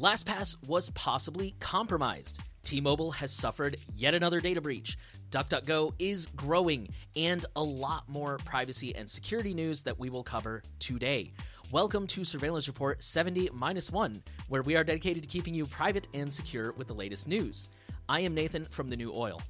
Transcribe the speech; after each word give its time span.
LastPass 0.00 0.56
was 0.66 0.88
possibly 0.90 1.54
compromised. 1.60 2.40
T 2.64 2.80
Mobile 2.80 3.10
has 3.10 3.30
suffered 3.30 3.76
yet 3.94 4.14
another 4.14 4.40
data 4.40 4.58
breach. 4.58 4.96
DuckDuckGo 5.30 5.92
is 5.98 6.24
growing, 6.24 6.88
and 7.16 7.44
a 7.54 7.62
lot 7.62 8.08
more 8.08 8.38
privacy 8.46 8.96
and 8.96 9.06
security 9.06 9.52
news 9.52 9.82
that 9.82 9.98
we 9.98 10.08
will 10.08 10.22
cover 10.22 10.62
today. 10.78 11.34
Welcome 11.70 12.06
to 12.06 12.24
Surveillance 12.24 12.66
Report 12.66 13.04
70 13.04 13.48
1, 13.48 14.22
where 14.48 14.62
we 14.62 14.74
are 14.74 14.84
dedicated 14.84 15.24
to 15.24 15.28
keeping 15.28 15.52
you 15.52 15.66
private 15.66 16.08
and 16.14 16.32
secure 16.32 16.72
with 16.78 16.86
the 16.86 16.94
latest 16.94 17.28
news. 17.28 17.68
I 18.08 18.20
am 18.20 18.32
Nathan 18.32 18.64
from 18.64 18.88
The 18.88 18.96
New 18.96 19.12
Oil. 19.12 19.42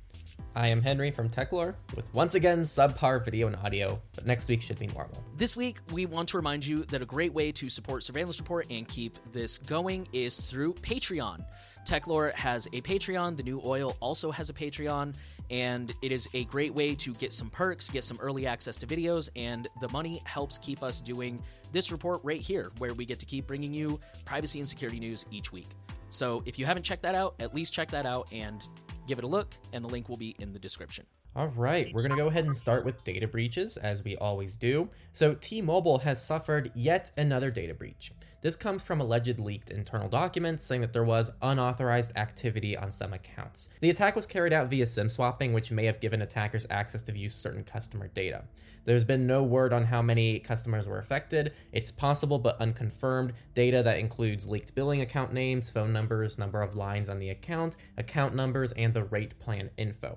I 0.57 0.67
am 0.67 0.83
Henry 0.83 1.13
from 1.13 1.29
Techlore 1.29 1.75
with 1.95 2.13
once 2.13 2.35
again 2.35 2.63
subpar 2.63 3.25
video 3.25 3.47
and 3.47 3.55
audio, 3.57 4.01
but 4.17 4.27
next 4.27 4.49
week 4.49 4.61
should 4.61 4.81
be 4.81 4.89
normal. 4.89 5.23
This 5.37 5.57
week, 5.57 5.79
we 5.93 6.07
want 6.07 6.29
to 6.31 6.39
remind 6.39 6.67
you 6.67 6.83
that 6.87 7.01
a 7.01 7.05
great 7.05 7.33
way 7.33 7.53
to 7.53 7.69
support 7.71 8.03
Surveillance 8.03 8.41
Report 8.41 8.67
and 8.69 8.87
keep 8.89 9.17
this 9.33 9.59
going 9.59 10.09
is 10.13 10.41
through 10.41 10.75
Patreon. 10.75 11.45
Techlore 11.87 12.35
has 12.35 12.67
a 12.73 12.81
Patreon, 12.81 13.37
The 13.37 13.45
New 13.45 13.63
Oil 13.65 13.97
also 14.01 14.33
has 14.33 14.51
a 14.51 14.53
Patreon, 14.53 15.15
and 15.51 15.95
it 16.03 16.11
is 16.11 16.29
a 16.35 16.45
great 16.47 16.75
way 16.75 16.97
to 16.97 17.15
get 17.15 17.33
some 17.33 17.49
perks, 17.49 17.89
get 17.89 18.03
some 18.03 18.19
early 18.21 18.45
access 18.45 18.77
to 18.79 18.89
videos, 18.89 19.31
and 19.37 19.69
the 19.81 19.89
money 19.91 20.21
helps 20.25 20.59
keep 20.59 20.83
us 20.83 21.01
doing 21.01 21.41
this 21.71 21.93
report 21.93 22.21
right 22.25 22.41
here, 22.41 22.73
where 22.79 22.93
we 22.93 23.05
get 23.05 23.21
to 23.21 23.27
keep 23.27 23.47
bringing 23.47 23.73
you 23.73 24.01
privacy 24.25 24.59
and 24.59 24.69
security 24.69 24.99
news 24.99 25.25
each 25.31 25.53
week. 25.53 25.69
So 26.09 26.43
if 26.45 26.59
you 26.59 26.67
haven't 26.67 26.83
checked 26.83 27.03
that 27.03 27.15
out, 27.15 27.37
at 27.39 27.55
least 27.55 27.73
check 27.73 27.89
that 27.93 28.05
out 28.05 28.27
and 28.33 28.67
give 29.11 29.19
it 29.19 29.25
a 29.25 29.27
look, 29.29 29.55
and 29.73 29.85
the 29.85 29.89
link 29.89 30.09
will 30.09 30.17
be 30.17 30.37
in 30.39 30.53
the 30.53 30.59
description. 30.59 31.05
All 31.35 31.49
right, 31.49 31.93
we're 31.93 32.03
going 32.03 32.17
to 32.17 32.23
go 32.23 32.29
ahead 32.29 32.45
and 32.45 32.57
start 32.57 32.85
with 32.85 33.03
data 33.03 33.27
breaches, 33.27 33.77
as 33.77 34.05
we 34.05 34.17
always 34.17 34.57
do. 34.57 34.89
So, 35.13 35.35
T 35.35 35.61
Mobile 35.61 35.99
has 35.99 36.25
suffered 36.25 36.71
yet 36.75 37.11
another 37.17 37.51
data 37.51 37.75
breach. 37.75 38.13
This 38.43 38.57
comes 38.57 38.83
from 38.83 39.03
alleged 39.03 39.39
leaked 39.39 39.71
internal 39.71 40.09
documents 40.09 40.65
saying 40.65 40.81
that 40.81 40.95
there 40.95 41.05
was 41.05 41.31
unauthorized 41.43 42.17
activity 42.17 42.75
on 42.75 42.91
some 42.91 43.13
accounts. 43.13 43.69
The 43.81 43.91
attack 43.91 44.17
was 44.17 44.25
carried 44.25 44.55
out 44.55 44.71
via 44.71 44.87
SIM 44.87 45.11
swapping, 45.11 45.53
which 45.53 45.71
may 45.71 45.85
have 45.85 46.01
given 46.01 46.23
attackers 46.23 46.67
access 46.71 47.03
to 47.03 47.13
view 47.13 47.29
certain 47.29 47.65
customer 47.65 48.09
data. 48.09 48.45
There's 48.87 49.05
been 49.05 49.27
no 49.27 49.43
word 49.43 49.75
on 49.75 49.85
how 49.85 50.01
many 50.01 50.39
customers 50.39 50.89
were 50.89 50.99
affected. 50.99 51.53
It's 51.71 51.93
possible 51.93 52.39
but 52.39 52.59
unconfirmed 52.61 53.35
data 53.53 53.83
that 53.83 53.99
includes 53.99 54.49
leaked 54.49 54.75
billing 54.75 55.03
account 55.03 55.35
names, 55.35 55.69
phone 55.69 55.93
numbers, 55.93 56.39
number 56.39 56.63
of 56.63 56.77
lines 56.77 57.11
on 57.11 57.19
the 57.19 57.29
account, 57.29 57.77
account 57.99 58.35
numbers, 58.35 58.73
and 58.73 58.95
the 58.95 59.05
rate 59.05 59.39
plan 59.39 59.69
info. 59.77 60.17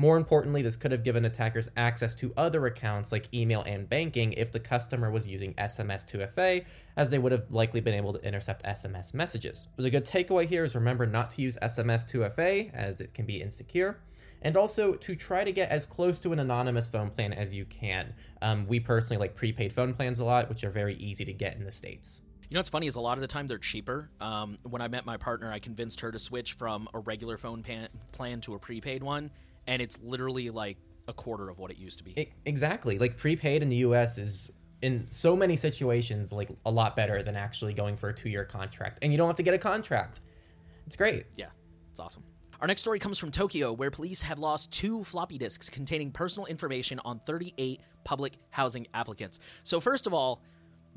More 0.00 0.16
importantly, 0.16 0.62
this 0.62 0.76
could 0.76 0.92
have 0.92 1.02
given 1.02 1.24
attackers 1.24 1.68
access 1.76 2.14
to 2.16 2.32
other 2.36 2.66
accounts 2.66 3.10
like 3.10 3.32
email 3.34 3.62
and 3.62 3.88
banking 3.88 4.32
if 4.32 4.52
the 4.52 4.60
customer 4.60 5.10
was 5.10 5.26
using 5.26 5.54
SMS 5.54 6.08
2FA, 6.08 6.64
as 6.96 7.10
they 7.10 7.18
would 7.18 7.32
have 7.32 7.50
likely 7.50 7.80
been 7.80 7.94
able 7.94 8.12
to 8.12 8.24
intercept 8.24 8.64
SMS 8.64 9.12
messages. 9.12 9.66
But 9.76 9.82
the 9.82 9.90
good 9.90 10.04
takeaway 10.04 10.46
here 10.46 10.62
is 10.62 10.76
remember 10.76 11.04
not 11.04 11.30
to 11.30 11.42
use 11.42 11.58
SMS 11.60 12.08
2FA, 12.08 12.72
as 12.72 13.00
it 13.00 13.12
can 13.12 13.26
be 13.26 13.42
insecure 13.42 13.98
and 14.42 14.56
also 14.56 14.94
to 14.94 15.16
try 15.16 15.44
to 15.44 15.52
get 15.52 15.70
as 15.70 15.84
close 15.84 16.20
to 16.20 16.32
an 16.32 16.38
anonymous 16.38 16.86
phone 16.86 17.10
plan 17.10 17.32
as 17.32 17.52
you 17.52 17.64
can. 17.64 18.14
Um, 18.42 18.66
we 18.66 18.80
personally 18.80 19.18
like 19.18 19.34
prepaid 19.34 19.72
phone 19.72 19.94
plans 19.94 20.20
a 20.20 20.24
lot, 20.24 20.48
which 20.48 20.64
are 20.64 20.70
very 20.70 20.94
easy 20.96 21.24
to 21.24 21.32
get 21.32 21.56
in 21.56 21.64
the 21.64 21.72
States. 21.72 22.20
You 22.48 22.54
know 22.54 22.60
what's 22.60 22.70
funny 22.70 22.86
is 22.86 22.96
a 22.96 23.00
lot 23.00 23.18
of 23.18 23.20
the 23.20 23.26
time 23.26 23.46
they're 23.46 23.58
cheaper. 23.58 24.08
Um, 24.20 24.56
when 24.62 24.80
I 24.80 24.88
met 24.88 25.04
my 25.04 25.18
partner, 25.18 25.52
I 25.52 25.58
convinced 25.58 26.00
her 26.00 26.10
to 26.10 26.18
switch 26.18 26.54
from 26.54 26.88
a 26.94 27.00
regular 27.00 27.36
phone 27.36 27.62
pan- 27.62 27.88
plan 28.12 28.40
to 28.42 28.54
a 28.54 28.58
prepaid 28.58 29.02
one, 29.02 29.30
and 29.68 29.80
it's 29.80 30.02
literally 30.02 30.50
like 30.50 30.78
a 31.06 31.12
quarter 31.12 31.48
of 31.48 31.58
what 31.58 31.70
it 31.70 31.78
used 31.78 31.98
to 31.98 32.04
be. 32.04 32.12
It, 32.12 32.32
exactly. 32.44 32.98
Like 32.98 33.16
prepaid 33.16 33.62
in 33.62 33.68
the 33.68 33.76
US 33.76 34.18
is 34.18 34.52
in 34.82 35.06
so 35.10 35.36
many 35.36 35.56
situations 35.56 36.32
like 36.32 36.50
a 36.66 36.70
lot 36.70 36.96
better 36.96 37.22
than 37.22 37.36
actually 37.36 37.74
going 37.74 37.96
for 37.96 38.08
a 38.08 38.14
2-year 38.14 38.44
contract. 38.44 38.98
And 39.02 39.12
you 39.12 39.18
don't 39.18 39.28
have 39.28 39.36
to 39.36 39.42
get 39.42 39.54
a 39.54 39.58
contract. 39.58 40.20
It's 40.86 40.96
great. 40.96 41.26
Yeah. 41.36 41.46
It's 41.90 42.00
awesome. 42.00 42.24
Our 42.60 42.66
next 42.66 42.80
story 42.80 42.98
comes 42.98 43.18
from 43.18 43.30
Tokyo, 43.30 43.72
where 43.72 43.90
police 43.90 44.20
have 44.22 44.40
lost 44.40 44.72
two 44.72 45.04
floppy 45.04 45.38
disks 45.38 45.68
containing 45.68 46.10
personal 46.10 46.46
information 46.46 47.00
on 47.04 47.20
38 47.20 47.80
public 48.04 48.32
housing 48.50 48.86
applicants. 48.94 49.38
So, 49.62 49.78
first 49.78 50.08
of 50.08 50.14
all, 50.14 50.42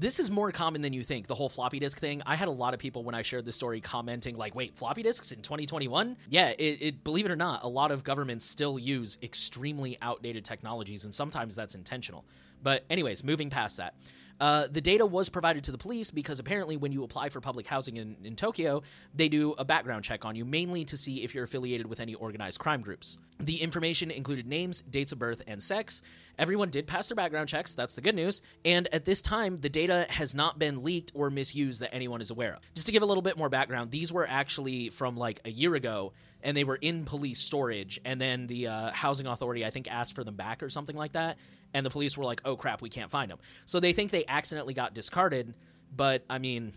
this 0.01 0.19
is 0.19 0.31
more 0.31 0.51
common 0.51 0.81
than 0.81 0.93
you 0.93 1.03
think 1.03 1.27
the 1.27 1.35
whole 1.35 1.47
floppy 1.47 1.77
disk 1.77 1.99
thing. 1.99 2.23
I 2.25 2.35
had 2.35 2.47
a 2.47 2.51
lot 2.51 2.73
of 2.73 2.79
people 2.79 3.03
when 3.03 3.13
i 3.13 3.21
shared 3.21 3.45
this 3.45 3.55
story 3.55 3.79
commenting 3.79 4.35
like 4.35 4.55
wait 4.55 4.75
floppy 4.75 5.03
disks 5.03 5.31
in 5.31 5.41
2021 5.41 6.17
yeah 6.29 6.49
it, 6.57 6.81
it, 6.81 7.03
believe 7.03 7.25
it 7.25 7.31
or 7.31 7.35
not 7.35 7.63
a 7.63 7.67
lot 7.67 7.91
of 7.91 8.03
governments 8.03 8.45
still 8.45 8.79
use 8.79 9.19
extremely 9.21 9.97
outdated 10.01 10.43
technologies 10.43 11.05
and 11.05 11.13
sometimes 11.13 11.55
that's 11.55 11.75
intentional. 11.75 12.25
But 12.63 12.83
anyways 12.89 13.23
moving 13.23 13.51
past 13.51 13.77
that 13.77 13.93
uh, 14.41 14.65
the 14.71 14.81
data 14.81 15.05
was 15.05 15.29
provided 15.29 15.63
to 15.65 15.71
the 15.71 15.77
police 15.77 16.09
because 16.09 16.39
apparently, 16.39 16.75
when 16.75 16.91
you 16.91 17.03
apply 17.03 17.29
for 17.29 17.39
public 17.39 17.67
housing 17.67 17.97
in, 17.97 18.17
in 18.23 18.35
Tokyo, 18.35 18.81
they 19.13 19.29
do 19.29 19.53
a 19.59 19.63
background 19.63 20.03
check 20.03 20.25
on 20.25 20.35
you, 20.35 20.43
mainly 20.43 20.83
to 20.85 20.97
see 20.97 21.23
if 21.23 21.35
you're 21.35 21.43
affiliated 21.43 21.85
with 21.85 21.99
any 21.99 22.15
organized 22.15 22.59
crime 22.59 22.81
groups. 22.81 23.19
The 23.39 23.61
information 23.61 24.09
included 24.09 24.47
names, 24.47 24.81
dates 24.81 25.11
of 25.11 25.19
birth, 25.19 25.43
and 25.45 25.61
sex. 25.61 26.01
Everyone 26.39 26.71
did 26.71 26.87
pass 26.87 27.07
their 27.07 27.15
background 27.15 27.49
checks, 27.49 27.75
that's 27.75 27.93
the 27.93 28.01
good 28.01 28.15
news. 28.15 28.41
And 28.65 28.87
at 28.91 29.05
this 29.05 29.21
time, 29.21 29.57
the 29.57 29.69
data 29.69 30.07
has 30.09 30.33
not 30.33 30.57
been 30.57 30.83
leaked 30.83 31.11
or 31.13 31.29
misused 31.29 31.81
that 31.81 31.93
anyone 31.93 32.19
is 32.19 32.31
aware 32.31 32.55
of. 32.55 32.61
Just 32.73 32.87
to 32.87 32.93
give 32.93 33.03
a 33.03 33.05
little 33.05 33.21
bit 33.21 33.37
more 33.37 33.49
background, 33.49 33.91
these 33.91 34.11
were 34.11 34.27
actually 34.27 34.89
from 34.89 35.17
like 35.17 35.39
a 35.45 35.51
year 35.51 35.75
ago 35.75 36.13
and 36.43 36.55
they 36.55 36.63
were 36.63 36.77
in 36.77 37.05
police 37.05 37.39
storage 37.39 37.99
and 38.05 38.19
then 38.19 38.47
the 38.47 38.67
uh, 38.67 38.91
housing 38.91 39.27
authority 39.27 39.65
i 39.65 39.69
think 39.69 39.89
asked 39.91 40.15
for 40.15 40.23
them 40.23 40.35
back 40.35 40.63
or 40.63 40.69
something 40.69 40.95
like 40.95 41.13
that 41.13 41.37
and 41.73 41.85
the 41.85 41.89
police 41.89 42.17
were 42.17 42.25
like, 42.25 42.41
"Oh 42.45 42.55
crap, 42.55 42.81
we 42.81 42.89
can't 42.89 43.11
find 43.11 43.31
them." 43.31 43.39
So 43.65 43.79
they 43.79 43.93
think 43.93 44.11
they 44.11 44.25
accidentally 44.27 44.73
got 44.73 44.93
discarded, 44.93 45.53
but 45.95 46.23
I 46.29 46.39
mean, 46.39 46.73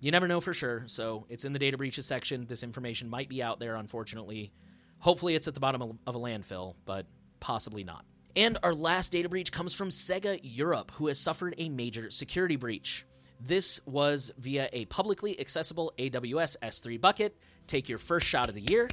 you 0.00 0.10
never 0.10 0.28
know 0.28 0.40
for 0.40 0.54
sure. 0.54 0.84
So 0.86 1.26
it's 1.28 1.44
in 1.44 1.52
the 1.52 1.58
data 1.58 1.76
breaches 1.76 2.06
section. 2.06 2.46
This 2.46 2.62
information 2.62 3.08
might 3.08 3.28
be 3.28 3.42
out 3.42 3.60
there, 3.60 3.76
unfortunately. 3.76 4.52
Hopefully, 4.98 5.34
it's 5.34 5.48
at 5.48 5.54
the 5.54 5.60
bottom 5.60 5.98
of 6.06 6.14
a 6.14 6.18
landfill, 6.18 6.74
but 6.84 7.06
possibly 7.40 7.84
not. 7.84 8.04
And 8.36 8.58
our 8.62 8.74
last 8.74 9.12
data 9.12 9.28
breach 9.28 9.52
comes 9.52 9.74
from 9.74 9.90
Sega 9.90 10.40
Europe, 10.42 10.90
who 10.92 11.06
has 11.06 11.20
suffered 11.20 11.54
a 11.58 11.68
major 11.68 12.10
security 12.10 12.56
breach. 12.56 13.06
This 13.40 13.80
was 13.86 14.32
via 14.38 14.68
a 14.72 14.86
publicly 14.86 15.38
accessible 15.38 15.92
AWS 15.98 16.56
S3 16.62 17.00
bucket. 17.00 17.36
Take 17.66 17.88
your 17.88 17.98
first 17.98 18.26
shot 18.26 18.48
of 18.48 18.54
the 18.54 18.60
year. 18.62 18.88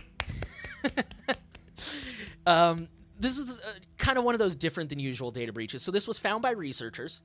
um, 2.46 2.88
this 3.20 3.38
is 3.38 3.60
uh, 3.62 3.74
kind 3.98 4.18
of 4.18 4.24
one 4.24 4.36
of 4.36 4.40
those 4.40 4.56
different 4.56 4.90
than 4.90 5.00
usual 5.00 5.32
data 5.32 5.54
breaches. 5.54 5.84
So 5.84 5.92
this 5.92 6.08
was 6.08 6.18
found 6.18 6.42
by 6.42 6.52
researchers 6.52 7.22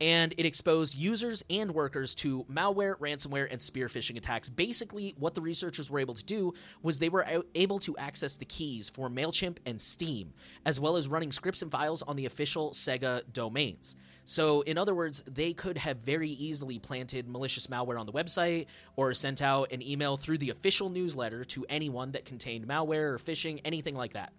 and 0.00 0.32
it 0.38 0.46
exposed 0.46 0.94
users 0.94 1.44
and 1.50 1.72
workers 1.72 2.14
to 2.16 2.44
malware, 2.44 2.96
ransomware, 2.98 3.46
and 3.50 3.60
spear 3.60 3.86
phishing 3.86 4.16
attacks. 4.16 4.48
Basically, 4.48 5.14
what 5.18 5.34
the 5.34 5.42
researchers 5.42 5.90
were 5.90 5.98
able 5.98 6.14
to 6.14 6.24
do 6.24 6.54
was 6.82 6.98
they 6.98 7.08
were 7.08 7.26
able 7.54 7.78
to 7.80 7.96
access 7.98 8.36
the 8.36 8.44
keys 8.44 8.88
for 8.88 9.10
MailChimp 9.10 9.58
and 9.66 9.80
Steam, 9.80 10.32
as 10.64 10.80
well 10.80 10.96
as 10.96 11.08
running 11.08 11.32
scripts 11.32 11.62
and 11.62 11.70
files 11.70 12.02
on 12.02 12.16
the 12.16 12.26
official 12.26 12.70
Sega 12.70 13.22
domains. 13.32 13.96
So, 14.24 14.60
in 14.62 14.78
other 14.78 14.94
words, 14.94 15.22
they 15.22 15.52
could 15.52 15.76
have 15.78 15.98
very 15.98 16.28
easily 16.28 16.78
planted 16.78 17.28
malicious 17.28 17.66
malware 17.66 17.98
on 17.98 18.06
the 18.06 18.12
website 18.12 18.66
or 18.96 19.12
sent 19.12 19.42
out 19.42 19.72
an 19.72 19.82
email 19.82 20.16
through 20.16 20.38
the 20.38 20.50
official 20.50 20.88
newsletter 20.88 21.44
to 21.44 21.66
anyone 21.68 22.12
that 22.12 22.24
contained 22.24 22.66
malware 22.66 23.14
or 23.14 23.18
phishing, 23.18 23.60
anything 23.64 23.96
like 23.96 24.12
that 24.12 24.32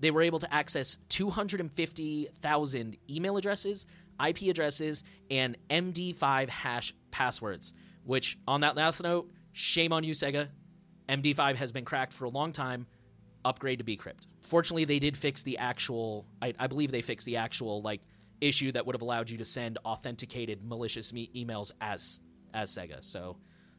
they 0.00 0.10
were 0.10 0.22
able 0.22 0.38
to 0.38 0.54
access 0.54 0.96
250,000 1.08 2.96
email 3.10 3.36
addresses, 3.36 3.86
IP 4.26 4.42
addresses, 4.42 5.04
and 5.30 5.56
MD5 5.70 6.48
hash 6.48 6.94
passwords. 7.10 7.74
Which, 8.04 8.38
on 8.46 8.62
that 8.62 8.76
last 8.76 9.02
note, 9.02 9.30
shame 9.52 9.92
on 9.92 10.04
you, 10.04 10.12
Sega. 10.14 10.48
MD5 11.08 11.56
has 11.56 11.72
been 11.72 11.84
cracked 11.84 12.12
for 12.12 12.24
a 12.24 12.28
long 12.28 12.52
time. 12.52 12.86
Upgrade 13.44 13.78
to 13.78 13.84
Bcrypt. 13.84 14.26
Fortunately, 14.40 14.84
they 14.84 14.98
did 14.98 15.16
fix 15.16 15.42
the 15.42 15.58
actual. 15.58 16.26
I, 16.42 16.54
I 16.58 16.66
believe 16.66 16.90
they 16.90 17.02
fixed 17.02 17.24
the 17.24 17.36
actual 17.36 17.80
like 17.82 18.02
issue 18.40 18.72
that 18.72 18.84
would 18.84 18.94
have 18.94 19.02
allowed 19.02 19.30
you 19.30 19.38
to 19.38 19.44
send 19.44 19.78
authenticated 19.84 20.64
malicious 20.64 21.12
me- 21.12 21.30
emails 21.34 21.72
as 21.80 22.20
as 22.52 22.70
Sega. 22.70 23.02
So 23.02 23.36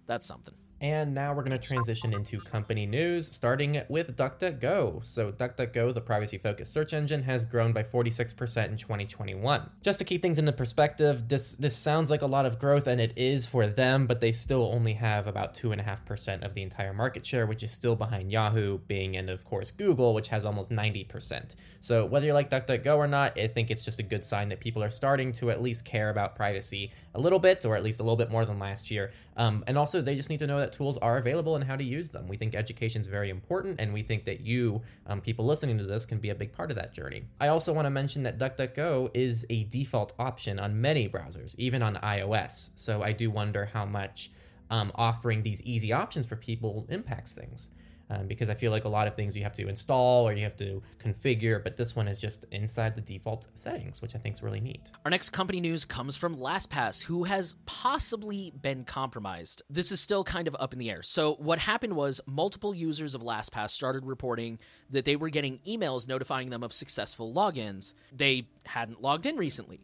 that's 0.08 0.26
something. 0.26 0.56
And 0.82 1.14
now 1.14 1.34
we're 1.34 1.44
going 1.44 1.60
to 1.60 1.68
transition 1.68 2.14
into 2.14 2.40
company 2.40 2.86
news, 2.86 3.28
starting 3.28 3.82
with 3.90 4.16
DuckDuckGo. 4.16 5.06
So, 5.06 5.30
DuckDuckGo, 5.32 5.94
the 5.94 6.00
privacy 6.00 6.38
focused 6.38 6.72
search 6.72 6.94
engine, 6.94 7.24
has 7.24 7.44
grown 7.44 7.74
by 7.74 7.84
46% 7.84 8.70
in 8.70 8.78
2021. 8.78 9.70
Just 9.82 10.00
to 10.00 10.06
keep 10.06 10.22
things 10.22 10.38
into 10.38 10.54
perspective, 10.54 11.28
this, 11.28 11.58
this 11.58 11.76
sounds 11.76 12.10
like 12.10 12.22
a 12.22 12.28
lot 12.28 12.46
of 12.46 12.60
growth, 12.60 12.88
and 12.88 13.02
it 13.02 13.12
is 13.18 13.46
for 13.46 13.68
them, 13.68 14.08
but 14.08 14.22
they 14.22 14.32
still 14.32 14.72
only 14.74 14.94
have 14.94 15.28
about 15.28 15.54
2.5% 15.54 16.46
of 16.46 16.54
the 16.54 16.62
entire 16.62 16.94
market 16.94 17.26
share, 17.26 17.46
which 17.46 17.64
is 17.64 17.72
still 17.72 17.98
behind 17.98 18.32
Yahoo, 18.32 18.78
Bing, 18.78 19.18
and 19.18 19.30
of 19.30 19.44
course 19.44 19.72
Google, 19.72 20.14
which 20.14 20.30
has 20.30 20.46
almost 20.46 20.72
90%. 20.72 21.56
So, 21.82 22.06
whether 22.06 22.26
you 22.26 22.34
like 22.34 22.50
DuckDuckGo 22.50 22.98
or 22.98 23.08
not, 23.08 23.38
I 23.38 23.48
think 23.48 23.70
it's 23.70 23.84
just 23.84 24.00
a 24.00 24.04
good 24.04 24.24
sign 24.24 24.50
that 24.50 24.60
people 24.60 24.82
are 24.84 24.90
starting 24.90 25.34
to 25.34 25.52
at 25.52 25.62
least 25.62 25.84
care 25.84 26.10
about 26.10 26.36
privacy 26.36 26.92
a 27.16 27.20
little 27.20 27.40
bit, 27.40 27.66
or 27.66 27.76
at 27.76 27.84
least 27.84 28.00
a 28.00 28.04
little 28.04 28.18
bit 28.18 28.30
more 28.30 28.46
than 28.46 28.60
last 28.60 28.92
year. 28.92 29.12
Um, 29.38 29.64
and 29.68 29.78
also, 29.78 30.02
they 30.02 30.16
just 30.16 30.30
need 30.30 30.40
to 30.40 30.48
know 30.48 30.60
that 30.60 30.69
tools 30.72 30.98
are 30.98 31.18
available 31.18 31.56
and 31.56 31.64
how 31.64 31.76
to 31.76 31.84
use 31.84 32.10
them. 32.10 32.28
We 32.28 32.38
think 32.38 32.56
education 32.56 33.02
is 33.02 33.08
very 33.08 33.30
important, 33.30 33.80
and 33.80 33.94
we 33.94 34.04
think 34.04 34.26
that 34.26 34.42
you, 34.42 34.82
um, 35.08 35.22
people 35.22 35.46
listening 35.46 35.78
to 35.78 35.84
this, 35.86 36.06
can 36.06 36.20
be 36.20 36.30
a 36.30 36.36
big 36.36 36.54
part 36.54 36.70
of 36.72 36.76
that 36.78 36.94
journey. 36.94 37.24
I 37.40 37.48
also 37.48 37.74
want 37.74 37.86
to 37.86 37.90
mention 37.90 38.24
that 38.24 38.38
DuckDuckGo 38.38 39.12
is 39.14 39.46
a 39.50 39.64
default 39.66 40.14
option 40.20 40.60
on 40.60 40.80
many 40.80 41.08
browsers, 41.10 41.56
even 41.58 41.82
on 41.82 41.96
iOS. 41.98 42.70
So 42.76 43.04
I 43.04 43.12
do 43.12 43.30
wonder 43.32 43.66
how 43.66 43.86
much 43.86 44.32
um, 44.70 44.92
offering 44.96 45.44
these 45.44 45.62
easy 45.64 45.92
options 45.92 46.26
for 46.26 46.36
people 46.36 46.86
impacts 46.90 47.34
things. 47.34 47.70
Um, 48.12 48.26
because 48.26 48.50
I 48.50 48.56
feel 48.56 48.72
like 48.72 48.86
a 48.86 48.90
lot 48.90 49.08
of 49.08 49.16
things 49.16 49.36
you 49.36 49.44
have 49.44 49.54
to 49.54 49.68
install 49.68 50.28
or 50.28 50.34
you 50.34 50.44
have 50.44 50.58
to 50.58 50.82
configure, 50.98 51.64
but 51.64 51.78
this 51.78 51.96
one 51.96 52.08
is 52.08 52.20
just 52.20 52.46
inside 52.52 52.96
the 52.96 53.02
default 53.02 53.46
settings, 53.54 54.02
which 54.02 54.16
I 54.16 54.18
think 54.18 54.36
is 54.36 54.42
really 54.42 54.60
neat. 54.60 54.82
Our 55.06 55.12
next 55.12 55.30
company 55.30 55.60
news 55.60 55.86
comes 55.86 56.18
from 56.18 56.36
LastPass, 56.36 57.04
who 57.04 57.26
has 57.26 57.56
possibly 57.68 58.52
been 58.60 58.84
compromised. 58.84 59.62
This 59.70 59.92
is 59.92 60.02
still 60.02 60.24
kind 60.24 60.48
of 60.48 60.56
up 60.60 60.74
in 60.74 60.80
the 60.80 60.90
air. 60.90 61.04
So, 61.04 61.36
what 61.36 61.60
happened 61.60 61.96
was 61.96 62.20
multiple 62.26 62.74
users 62.74 63.14
of 63.14 63.22
LastPass 63.22 63.70
started 63.70 64.06
reporting 64.06 64.58
that 64.90 65.06
they 65.06 65.16
were 65.16 65.30
getting 65.30 65.60
emails 65.60 66.08
notifying 66.08 66.50
them 66.50 66.64
of 66.64 66.74
successful 66.74 67.32
logins. 67.32 67.94
They 68.12 68.48
hadn't 68.66 69.04
logged 69.04 69.28
in 69.28 69.38
recently. 69.38 69.82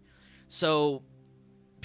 So, 0.47 1.03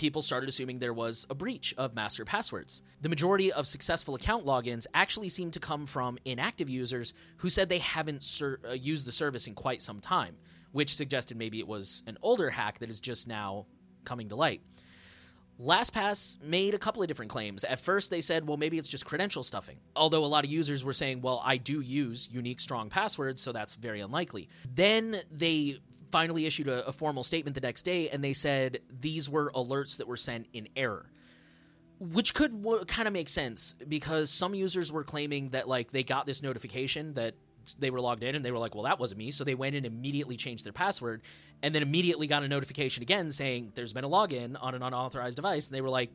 people 0.00 0.23
started 0.23 0.49
assuming 0.49 0.79
there 0.79 0.94
was 0.94 1.26
a 1.29 1.35
breach 1.35 1.75
of 1.76 1.94
master 1.94 2.25
passwords. 2.25 2.81
The 3.02 3.11
majority 3.11 3.52
of 3.52 3.67
successful 3.67 4.14
account 4.14 4.47
logins 4.47 4.87
actually 4.94 5.29
seem 5.29 5.50
to 5.50 5.61
come 5.61 5.85
from 5.85 6.19
inactive 6.25 6.70
users 6.70 7.12
who 7.37 7.50
said 7.50 7.69
they 7.69 7.81
haven't 7.81 8.23
ser- 8.23 8.61
uh, 8.67 8.73
used 8.73 9.06
the 9.06 9.12
service 9.12 9.47
in 9.47 9.55
quite 9.55 9.82
some 9.82 10.00
time, 10.00 10.37
which 10.73 10.97
suggested 10.97 11.37
maybe 11.37 11.58
it 11.58 11.69
was 11.69 12.02
an 12.06 12.17
older 12.23 12.49
hack 12.49 12.79
that 12.79 12.88
is 12.88 12.99
just 12.99 13.29
now 13.29 13.67
coming 14.05 14.31
to 14.31 14.37
light. 14.37 14.62
LastPass 15.61 16.43
made 16.43 16.73
a 16.73 16.79
couple 16.79 17.03
of 17.03 17.08
different 17.08 17.31
claims. 17.31 17.64
At 17.64 17.79
first, 17.79 18.11
they 18.11 18.23
said, 18.23 18.49
well, 18.49 18.56
maybe 18.56 18.79
it's 18.79 18.88
just 18.88 19.05
credential 19.05 19.43
stuffing. 19.43 19.76
Although 19.94 20.25
a 20.25 20.26
lot 20.26 20.44
of 20.44 20.50
users 20.50 20.82
were 20.82 20.94
saying, 20.94 21.20
well, 21.20 21.43
I 21.44 21.58
do 21.58 21.82
use 21.82 22.26
unique, 22.32 22.61
strong 22.61 22.88
passwords, 22.88 23.43
so 23.43 23.53
that's 23.53 23.75
very 23.75 24.00
unlikely. 24.00 24.49
Then 24.75 25.17
they 25.31 25.76
finally 26.11 26.47
issued 26.47 26.69
a, 26.69 26.87
a 26.87 26.93
formal 26.93 27.23
statement 27.25 27.55
the 27.55 27.61
next 27.61 27.83
day, 27.83 28.09
and 28.09 28.23
they 28.23 28.33
said 28.33 28.81
these 29.01 29.29
were 29.29 29.51
alerts 29.53 29.99
that 29.99 30.07
were 30.07 30.17
sent 30.17 30.47
in 30.53 30.69
error. 30.77 31.07
Which 31.99 32.33
could 32.35 32.62
w- 32.62 32.85
kind 32.87 33.07
of 33.07 33.12
make 33.12 33.29
sense 33.29 33.75
because 33.75 34.31
some 34.31 34.55
users 34.55 34.91
were 34.91 35.05
claiming 35.05 35.51
that 35.51 35.69
like 35.69 35.91
they 35.91 36.03
got 36.03 36.25
this 36.27 36.43
notification 36.43 37.15
that 37.15 37.35
they 37.79 37.91
were 37.91 38.01
logged 38.01 38.23
in 38.23 38.35
and 38.35 38.43
they 38.43 38.51
were 38.51 38.59
like 38.59 38.75
well 38.75 38.85
that 38.85 38.99
wasn't 38.99 39.19
me. 39.19 39.31
So 39.31 39.45
they 39.45 39.55
went 39.55 39.77
and 39.77 39.85
immediately 39.85 40.37
changed 40.37 40.65
their 40.65 40.73
password 40.73 41.21
and 41.62 41.75
then 41.75 41.83
immediately 41.83 42.27
got 42.27 42.43
a 42.43 42.49
notification 42.49 43.03
again 43.03 43.31
saying 43.31 43.73
there's 43.75 43.93
been 43.93 44.05
a 44.05 44.09
login 44.09 44.56
on 44.59 44.75
an 44.75 44.83
unauthorized 44.83 45.37
device. 45.37 45.69
And 45.69 45.77
they 45.77 45.83
were 45.83 45.91
like 45.91 46.11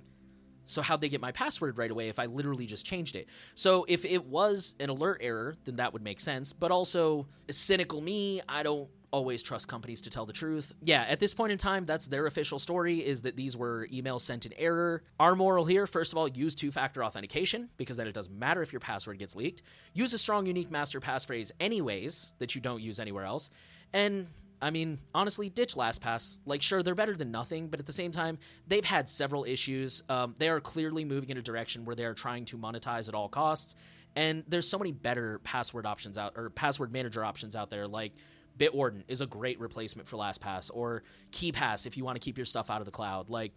so 0.68 0.82
how'd 0.82 1.02
they 1.02 1.10
get 1.10 1.22
my 1.22 1.32
password 1.32 1.78
right 1.78 1.92
away 1.92 2.10
if 2.10 2.18
i 2.18 2.26
literally 2.26 2.66
just 2.66 2.88
changed 2.88 3.16
it? 3.16 3.28
So 3.54 3.86
if 3.88 4.06
it 4.06 4.26
was 4.26 4.76
an 4.80 4.90
alert 4.90 5.20
error 5.22 5.56
then 5.66 5.76
that 5.76 5.94
would 5.94 6.02
make 6.02 6.20
sense 6.20 6.52
but 6.52 6.72
also 6.72 7.28
cynical 7.52 8.02
me 8.02 8.42
i 8.50 8.64
don't 8.64 8.90
always 9.16 9.42
trust 9.42 9.70
companies 9.70 10.02
to 10.02 10.10
tell 10.10 10.26
the 10.26 10.34
truth. 10.34 10.74
Yeah, 10.82 11.06
at 11.08 11.22
this 11.22 11.34
point 11.34 11.54
in 11.54 11.58
time, 11.58 11.86
that's 11.86 12.08
their 12.08 12.26
official 12.26 12.60
story 12.60 12.98
is 12.98 13.22
that 13.22 13.38
these 13.38 13.56
were 13.56 13.88
emails 13.88 14.22
sent 14.22 14.46
in 14.46 14.52
error. 14.58 15.04
Our 15.22 15.36
moral 15.36 15.64
here, 15.64 15.88
first 15.88 16.12
of 16.12 16.18
all, 16.18 16.28
use 16.28 16.54
two-factor 16.54 17.02
authentication 17.02 17.70
because 17.78 17.96
then 17.96 18.08
it 18.08 18.14
doesn't 18.14 18.38
matter 18.38 18.62
if 18.62 18.74
your 18.74 18.82
password 18.82 19.18
gets 19.18 19.34
leaked. 19.34 19.62
Use 19.94 20.12
a 20.12 20.18
strong 20.18 20.46
unique 20.46 20.70
master 20.70 21.00
passphrase 21.00 21.54
anyways 21.62 22.34
that 22.40 22.56
you 22.56 22.62
don't 22.62 22.82
use 22.82 23.00
anywhere 23.00 23.24
else. 23.24 23.52
And 23.94 24.28
I 24.62 24.70
mean, 24.70 24.98
honestly, 25.14 25.50
ditch 25.50 25.76
LastPass. 25.76 26.40
Like, 26.46 26.62
sure, 26.62 26.84
they're 26.84 26.94
better 26.94 27.16
than 27.16 27.32
nothing, 27.32 27.70
but 27.70 27.80
at 27.80 27.86
the 27.86 27.94
same 27.94 28.12
time, 28.12 28.38
they've 28.68 28.84
had 28.84 29.08
several 29.08 29.46
issues. 29.46 30.04
Um, 30.10 30.36
they 30.38 30.50
are 30.50 30.60
clearly 30.60 31.06
moving 31.06 31.30
in 31.30 31.38
a 31.38 31.42
direction 31.42 31.86
where 31.86 31.96
they 31.96 32.06
are 32.06 32.14
trying 32.14 32.44
to 32.46 32.58
monetize 32.58 33.08
at 33.08 33.16
all 33.16 33.30
costs. 33.30 33.76
And 34.18 34.44
there's 34.48 34.68
so 34.68 34.78
many 34.78 34.92
better 34.92 35.40
password 35.40 35.86
options 35.86 36.18
out, 36.18 36.34
or 36.36 36.50
password 36.50 36.92
manager 36.92 37.24
options 37.24 37.56
out 37.56 37.70
there, 37.70 37.88
like 37.88 38.14
Bitwarden 38.58 39.04
is 39.08 39.22
a 39.22 39.26
great 39.26 39.60
replacement 39.60 40.08
for 40.08 40.18
LastPass, 40.18 40.72
or 40.74 41.04
KeePass 41.32 41.86
if 41.86 41.98
you 41.98 42.06
want 42.06 42.16
to 42.16 42.20
keep 42.20 42.38
your 42.38 42.46
stuff 42.46 42.70
out 42.70 42.82
of 42.82 42.86
the 42.86 42.92
cloud. 42.92 43.30
Like, 43.30 43.52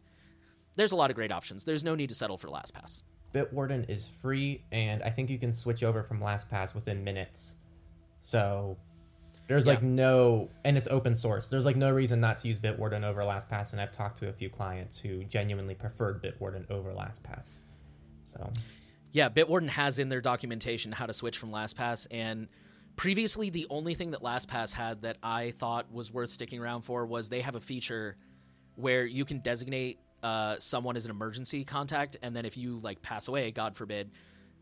there's 0.74 0.92
a 0.92 0.96
lot 0.96 1.10
of 1.10 1.16
great 1.16 1.32
options. 1.32 1.64
There's 1.64 1.84
no 1.84 1.94
need 1.94 2.08
to 2.08 2.14
settle 2.14 2.36
for 2.36 2.48
LastPass. 2.48 3.02
Bitwarden 3.34 3.88
is 3.88 4.08
free, 4.08 4.64
and 4.72 5.02
I 5.02 5.10
think 5.10 5.30
you 5.30 5.38
can 5.38 5.52
switch 5.52 5.82
over 5.82 6.02
from 6.02 6.20
LastPass 6.20 6.74
within 6.74 7.04
minutes. 7.04 7.54
So 8.20 8.76
there's 9.48 9.66
yeah. 9.66 9.72
like 9.72 9.82
no, 9.82 10.48
and 10.64 10.76
it's 10.76 10.88
open 10.88 11.14
source. 11.14 11.48
There's 11.48 11.66
like 11.66 11.76
no 11.76 11.90
reason 11.90 12.20
not 12.20 12.38
to 12.38 12.48
use 12.48 12.58
Bitwarden 12.58 13.04
over 13.04 13.22
LastPass, 13.22 13.72
and 13.72 13.80
I've 13.80 13.92
talked 13.92 14.18
to 14.18 14.28
a 14.28 14.32
few 14.32 14.48
clients 14.48 14.98
who 14.98 15.24
genuinely 15.24 15.74
preferred 15.74 16.22
Bitwarden 16.22 16.70
over 16.70 16.92
LastPass. 16.92 17.58
So, 18.24 18.50
yeah, 19.12 19.28
Bitwarden 19.28 19.68
has 19.68 19.98
in 19.98 20.08
their 20.08 20.20
documentation 20.20 20.92
how 20.92 21.06
to 21.06 21.12
switch 21.12 21.38
from 21.38 21.50
LastPass, 21.50 22.08
and 22.10 22.48
previously 22.98 23.48
the 23.48 23.66
only 23.70 23.94
thing 23.94 24.10
that 24.10 24.22
LastPass 24.22 24.74
had 24.74 25.02
that 25.02 25.16
I 25.22 25.52
thought 25.52 25.90
was 25.90 26.12
worth 26.12 26.30
sticking 26.30 26.60
around 26.60 26.82
for 26.82 27.06
was 27.06 27.28
they 27.28 27.40
have 27.40 27.54
a 27.54 27.60
feature 27.60 28.16
where 28.74 29.06
you 29.06 29.24
can 29.24 29.38
designate 29.38 30.00
uh, 30.22 30.56
someone 30.58 30.96
as 30.96 31.04
an 31.04 31.12
emergency 31.12 31.64
contact, 31.64 32.16
and 32.22 32.34
then 32.34 32.44
if 32.44 32.56
you 32.56 32.78
like 32.78 33.00
pass 33.00 33.28
away, 33.28 33.52
God 33.52 33.76
forbid, 33.76 34.10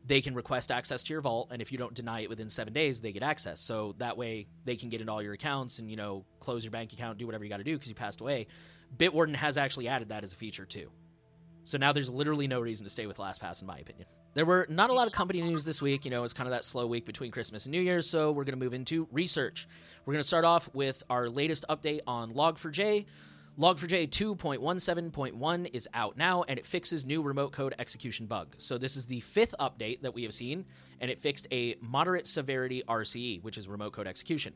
they 0.04 0.20
can 0.20 0.34
request 0.34 0.70
access 0.70 1.02
to 1.04 1.14
your 1.14 1.22
vault, 1.22 1.48
and 1.50 1.62
if 1.62 1.72
you 1.72 1.78
don't 1.78 1.94
deny 1.94 2.20
it 2.20 2.28
within 2.28 2.50
seven 2.50 2.74
days, 2.74 3.00
they 3.00 3.10
get 3.10 3.22
access. 3.22 3.58
So 3.58 3.94
that 3.98 4.18
way 4.18 4.46
they 4.66 4.76
can 4.76 4.90
get 4.90 5.00
into 5.00 5.12
all 5.12 5.22
your 5.22 5.32
accounts 5.32 5.78
and 5.78 5.90
you 5.90 5.96
know 5.96 6.26
close 6.38 6.62
your 6.62 6.70
bank 6.72 6.92
account, 6.92 7.16
do 7.16 7.24
whatever 7.24 7.42
you 7.42 7.50
got 7.50 7.56
to 7.56 7.64
do 7.64 7.72
because 7.72 7.88
you 7.88 7.94
passed 7.94 8.20
away. 8.20 8.48
Bitwarden 8.94 9.34
has 9.34 9.56
actually 9.56 9.88
added 9.88 10.10
that 10.10 10.24
as 10.24 10.34
a 10.34 10.36
feature 10.36 10.66
too. 10.66 10.90
So 11.66 11.78
now 11.78 11.92
there's 11.92 12.08
literally 12.08 12.46
no 12.46 12.60
reason 12.60 12.84
to 12.84 12.90
stay 12.90 13.08
with 13.08 13.16
LastPass, 13.16 13.60
in 13.60 13.66
my 13.66 13.76
opinion. 13.76 14.06
There 14.34 14.46
were 14.46 14.68
not 14.70 14.90
a 14.90 14.92
lot 14.92 15.08
of 15.08 15.12
company 15.12 15.42
news 15.42 15.64
this 15.64 15.82
week. 15.82 16.04
You 16.04 16.12
know, 16.12 16.22
it's 16.22 16.32
kind 16.32 16.46
of 16.46 16.52
that 16.52 16.62
slow 16.62 16.86
week 16.86 17.04
between 17.04 17.32
Christmas 17.32 17.66
and 17.66 17.72
New 17.72 17.80
Year's, 17.80 18.08
so 18.08 18.30
we're 18.30 18.44
going 18.44 18.56
to 18.56 18.64
move 18.64 18.72
into 18.72 19.08
research. 19.10 19.66
We're 20.04 20.12
going 20.12 20.22
to 20.22 20.28
start 20.28 20.44
off 20.44 20.72
with 20.74 21.02
our 21.10 21.28
latest 21.28 21.64
update 21.68 22.00
on 22.06 22.30
Log4j. 22.30 23.06
Log4j 23.58 24.08
2.17.1 24.10 25.70
is 25.72 25.88
out 25.92 26.16
now, 26.16 26.44
and 26.44 26.56
it 26.56 26.66
fixes 26.66 27.04
new 27.04 27.20
remote 27.20 27.50
code 27.50 27.74
execution 27.80 28.26
bug. 28.26 28.54
So 28.58 28.78
this 28.78 28.94
is 28.94 29.06
the 29.06 29.18
fifth 29.18 29.56
update 29.58 30.02
that 30.02 30.14
we 30.14 30.22
have 30.22 30.34
seen, 30.34 30.66
and 31.00 31.10
it 31.10 31.18
fixed 31.18 31.48
a 31.50 31.74
moderate 31.80 32.28
severity 32.28 32.84
RCE, 32.86 33.42
which 33.42 33.58
is 33.58 33.66
remote 33.66 33.92
code 33.92 34.06
execution. 34.06 34.52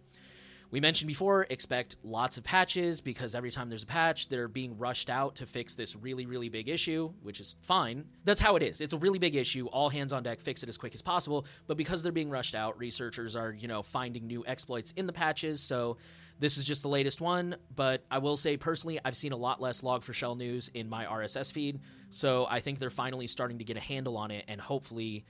We 0.71 0.79
mentioned 0.79 1.09
before, 1.09 1.47
expect 1.51 1.97
lots 2.05 2.39
of 2.39 2.45
patches 2.45 3.01
because 3.01 3.35
every 3.35 3.51
time 3.51 3.69
there's 3.69 3.83
a 3.83 3.87
patch, 3.87 4.29
they're 4.29 4.47
being 4.47 4.79
rushed 4.79 5.11
out 5.11 5.35
to 5.37 5.47
fix 5.47 5.75
this 5.75 5.97
really, 5.97 6.27
really 6.27 6.49
big 6.49 6.69
issue, 6.69 7.13
which 7.23 7.41
is 7.41 7.57
fine. 7.61 8.05
That's 8.25 8.41
how 8.41 8.55
it 8.55 8.63
is. 8.63 8.81
It's 8.81 8.93
a 8.93 8.99
really 8.99 9.19
big 9.19 9.35
issue. 9.35 9.67
All 9.67 9.89
hands 9.89 10.13
on 10.13 10.23
deck, 10.23 10.39
fix 10.39 10.63
it 10.63 10.69
as 10.69 10.79
quick 10.79 10.95
as 10.95 11.03
possible. 11.03 11.45
But 11.67 11.77
because 11.77 12.05
they're 12.05 12.13
being 12.13 12.31
rushed 12.31 12.55
out, 12.55 12.79
researchers 12.79 13.35
are, 13.35 13.53
you 13.53 13.67
know, 13.67 13.83
finding 13.83 14.29
new 14.29 14.45
exploits 14.47 14.93
in 14.93 15.09
the 15.09 15.13
patches. 15.13 15.61
So 15.61 15.97
this 16.39 16.57
is 16.57 16.65
just 16.65 16.83
the 16.83 16.89
latest 16.89 17.21
one. 17.21 17.57
But 17.75 18.05
I 18.09 18.19
will 18.19 18.37
say 18.37 18.57
personally, 18.57 19.01
I've 19.05 19.17
seen 19.17 19.33
a 19.33 19.37
lot 19.37 19.61
less 19.61 19.81
Log4Shell 19.81 20.37
news 20.37 20.69
in 20.69 20.89
my 20.89 21.05
RSS 21.05 21.53
feed. 21.53 21.81
So 22.11 22.47
I 22.49 22.61
think 22.61 22.79
they're 22.79 22.91
finally 22.91 23.27
starting 23.27 23.59
to 23.59 23.65
get 23.65 23.77
a 23.77 23.81
handle 23.81 24.17
on 24.17 24.31
it, 24.31 24.45
and 24.47 24.61
hopefully 24.61 25.25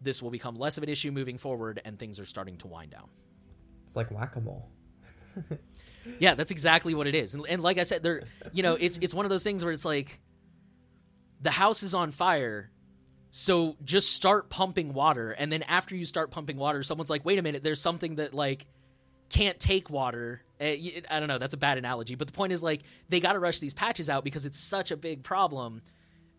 this 0.00 0.22
will 0.22 0.30
become 0.30 0.54
less 0.54 0.76
of 0.76 0.84
an 0.84 0.88
issue 0.88 1.10
moving 1.10 1.38
forward 1.38 1.80
and 1.84 1.98
things 1.98 2.20
are 2.20 2.24
starting 2.24 2.58
to 2.58 2.68
wind 2.68 2.92
down. 2.92 3.08
It's 3.86 3.96
like 3.96 4.10
whack 4.10 4.36
a 4.36 4.40
mole 4.40 4.70
yeah, 6.18 6.34
that's 6.34 6.50
exactly 6.50 6.94
what 6.94 7.06
it 7.06 7.14
is. 7.14 7.34
And, 7.34 7.46
and 7.48 7.62
like 7.62 7.78
I 7.78 7.82
said, 7.82 8.02
there, 8.02 8.22
you 8.52 8.62
know, 8.62 8.74
it's 8.74 8.98
it's 8.98 9.14
one 9.14 9.24
of 9.26 9.30
those 9.30 9.44
things 9.44 9.64
where 9.64 9.72
it's 9.72 9.84
like 9.84 10.20
the 11.40 11.50
house 11.50 11.82
is 11.82 11.94
on 11.94 12.10
fire, 12.10 12.70
so 13.30 13.76
just 13.84 14.12
start 14.12 14.50
pumping 14.50 14.94
water, 14.94 15.32
and 15.32 15.50
then 15.50 15.62
after 15.62 15.96
you 15.96 16.04
start 16.04 16.30
pumping 16.30 16.56
water, 16.56 16.82
someone's 16.82 17.10
like, 17.10 17.24
"Wait 17.24 17.38
a 17.38 17.42
minute, 17.42 17.62
there's 17.62 17.80
something 17.80 18.16
that 18.16 18.34
like 18.34 18.66
can't 19.28 19.58
take 19.58 19.90
water." 19.90 20.42
Eh, 20.60 21.00
I 21.10 21.18
don't 21.18 21.28
know, 21.28 21.38
that's 21.38 21.54
a 21.54 21.58
bad 21.58 21.78
analogy, 21.78 22.14
but 22.14 22.28
the 22.28 22.32
point 22.32 22.52
is 22.52 22.62
like 22.62 22.82
they 23.08 23.20
got 23.20 23.32
to 23.32 23.38
rush 23.38 23.58
these 23.58 23.74
patches 23.74 24.08
out 24.08 24.24
because 24.24 24.46
it's 24.46 24.58
such 24.58 24.90
a 24.90 24.96
big 24.96 25.22
problem. 25.22 25.82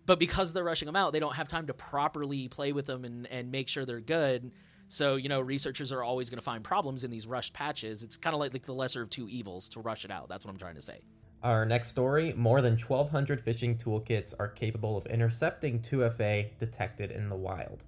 But 0.06 0.20
because 0.20 0.54
they're 0.54 0.64
rushing 0.64 0.86
them 0.86 0.96
out, 0.96 1.14
they 1.14 1.20
don't 1.20 1.36
have 1.36 1.48
time 1.48 1.66
to 1.66 1.74
properly 1.74 2.48
play 2.48 2.74
with 2.74 2.86
them 2.86 3.06
and, 3.06 3.26
and 3.26 3.52
make 3.52 3.68
sure 3.68 3.86
they're 3.86 4.00
good. 4.00 4.52
So, 4.88 5.16
you 5.16 5.30
know, 5.30 5.42
researchers 5.42 5.92
are 5.92 6.04
always 6.04 6.30
going 6.30 6.38
to 6.38 6.44
find 6.44 6.64
problems 6.64 7.04
in 7.04 7.12
these 7.12 7.26
rushed 7.26 7.54
patches. 7.54 8.04
It's 8.04 8.18
kind 8.18 8.34
of 8.34 8.40
like, 8.40 8.54
like 8.54 8.66
the 8.66 8.74
lesser 8.74 9.02
of 9.02 9.10
two 9.10 9.28
evils 9.28 9.70
to 9.70 9.80
rush 9.80 10.06
it 10.06 10.12
out. 10.12 10.30
That's 10.30 10.46
what 10.46 10.52
I'm 10.52 10.60
trying 10.60 10.76
to 10.76 10.82
say. 10.82 11.00
Our 11.44 11.66
next 11.66 11.90
story 11.90 12.34
more 12.34 12.62
than 12.62 12.78
1,200 12.78 13.46
phishing 13.46 13.82
toolkits 13.82 14.34
are 14.40 14.48
capable 14.48 14.98
of 14.98 15.06
intercepting 15.08 15.80
2FA 15.80 16.58
detected 16.58 17.12
in 17.12 17.30
the 17.30 17.36
wild. 17.36 17.84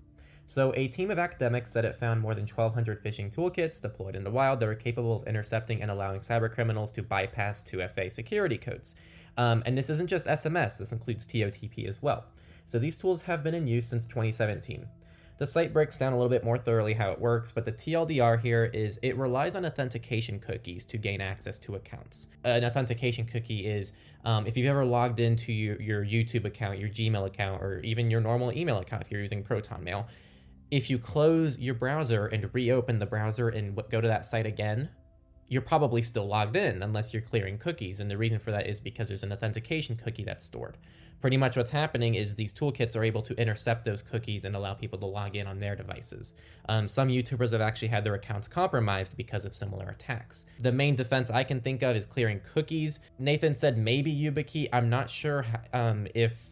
So, 0.46 0.74
a 0.78 0.88
team 0.88 1.12
of 1.12 1.20
academics 1.20 1.72
said 1.72 1.84
it 1.84 1.96
found 1.96 2.22
more 2.22 2.34
than 2.34 2.46
1,200 2.46 3.04
phishing 3.04 3.34
toolkits 3.34 3.82
deployed 3.82 4.16
in 4.16 4.24
the 4.24 4.32
wild 4.32 4.60
that 4.60 4.68
were 4.68 4.76
capable 4.76 5.16
of 5.16 5.28
intercepting 5.28 5.82
and 5.82 5.92
allowing 5.92 6.22
cybercriminals 6.22 6.94
to 6.94 7.04
bypass 7.04 7.64
2FA 7.64 8.10
security 8.12 8.58
codes. 8.58 8.96
Um, 9.38 9.62
and 9.66 9.78
this 9.78 9.90
isn't 9.90 10.08
just 10.08 10.26
SMS, 10.26 10.78
this 10.78 10.94
includes 10.94 11.28
TOTP 11.28 11.90
as 11.90 12.02
well. 12.02 12.26
So, 12.66 12.80
these 12.80 12.96
tools 12.96 13.22
have 13.24 13.44
been 13.44 13.56
in 13.56 13.68
use 13.68 13.88
since 13.88 14.06
2017. 14.06 14.88
The 15.38 15.46
site 15.46 15.72
breaks 15.72 16.00
down 16.00 16.14
a 16.14 16.16
little 16.16 16.32
bit 16.32 16.44
more 16.44 16.58
thoroughly 16.58 16.96
how 16.96 17.12
it 17.12 17.20
works, 17.20 17.52
but 17.52 17.64
the 17.64 17.72
TLDR 17.72 18.40
here 18.40 18.66
is 18.66 18.98
it 19.04 19.16
relies 19.18 19.56
on 19.56 19.66
authentication 19.68 20.40
cookies 20.40 20.84
to 20.86 20.98
gain 20.98 21.22
access 21.22 21.60
to 21.60 21.76
accounts. 21.76 22.28
An 22.44 22.66
authentication 22.66 23.26
cookie 23.26 23.68
is 23.68 23.92
um, 24.26 24.48
if 24.48 24.58
you've 24.58 24.68
ever 24.68 24.84
logged 24.84 25.20
into 25.20 25.54
your, 25.54 25.80
your 25.80 26.04
YouTube 26.04 26.46
account, 26.46 26.80
your 26.80 26.90
Gmail 26.90 27.28
account, 27.28 27.62
or 27.62 27.82
even 27.82 28.10
your 28.10 28.20
normal 28.20 28.52
email 28.52 28.80
account 28.80 29.04
if 29.04 29.12
you're 29.12 29.22
using 29.22 29.44
Proton 29.44 29.84
Mail, 29.84 30.08
if 30.72 30.90
you 30.90 30.98
close 30.98 31.60
your 31.60 31.76
browser 31.76 32.26
and 32.26 32.50
reopen 32.54 32.98
the 32.98 33.06
browser 33.06 33.50
and 33.50 33.76
go 33.90 34.02
to 34.02 34.08
that 34.08 34.26
site 34.26 34.48
again, 34.48 34.90
you're 35.50 35.62
probably 35.62 36.02
still 36.02 36.28
logged 36.28 36.56
in 36.56 36.82
unless 36.82 37.14
you're 37.14 37.22
clearing 37.22 37.58
cookies. 37.60 38.00
And 38.00 38.10
the 38.10 38.18
reason 38.18 38.40
for 38.40 38.52
that 38.52 38.68
is 38.68 38.80
because 38.80 39.08
there's 39.08 39.24
an 39.24 39.32
authentication 39.32 39.96
cookie 39.96 40.24
that's 40.24 40.44
stored. 40.44 40.78
Pretty 41.22 41.38
much 41.38 41.58
what's 41.58 41.72
happening 41.72 42.16
is 42.16 42.36
these 42.36 42.54
toolkits 42.54 42.96
are 42.96 43.04
able 43.04 43.22
to 43.24 43.34
intercept 43.40 43.86
those 43.86 44.02
cookies 44.02 44.46
and 44.46 44.56
allow 44.56 44.74
people 44.74 45.00
to 45.00 45.06
log 45.06 45.36
in 45.36 45.48
on 45.48 45.60
their 45.60 45.76
devices. 45.76 46.34
Um, 46.70 46.88
some 46.88 47.08
YouTubers 47.08 47.52
have 47.52 47.62
actually 47.62 47.88
had 47.90 48.04
their 48.04 48.16
accounts 48.16 48.48
compromised 48.48 49.18
because 49.18 49.46
of 49.46 49.54
similar 49.54 49.90
attacks. 49.90 50.46
The 50.60 50.72
main 50.72 50.96
defense 50.96 51.30
I 51.30 51.44
can 51.44 51.62
think 51.62 51.82
of 51.84 51.96
is 51.96 52.06
clearing 52.06 52.42
cookies. 52.54 53.00
Nathan 53.20 53.56
said 53.56 53.78
maybe 53.78 54.16
YubiKey. 54.16 54.70
I'm 54.72 54.90
not 54.90 55.10
sure 55.10 55.46
um, 55.74 56.08
if 56.14 56.50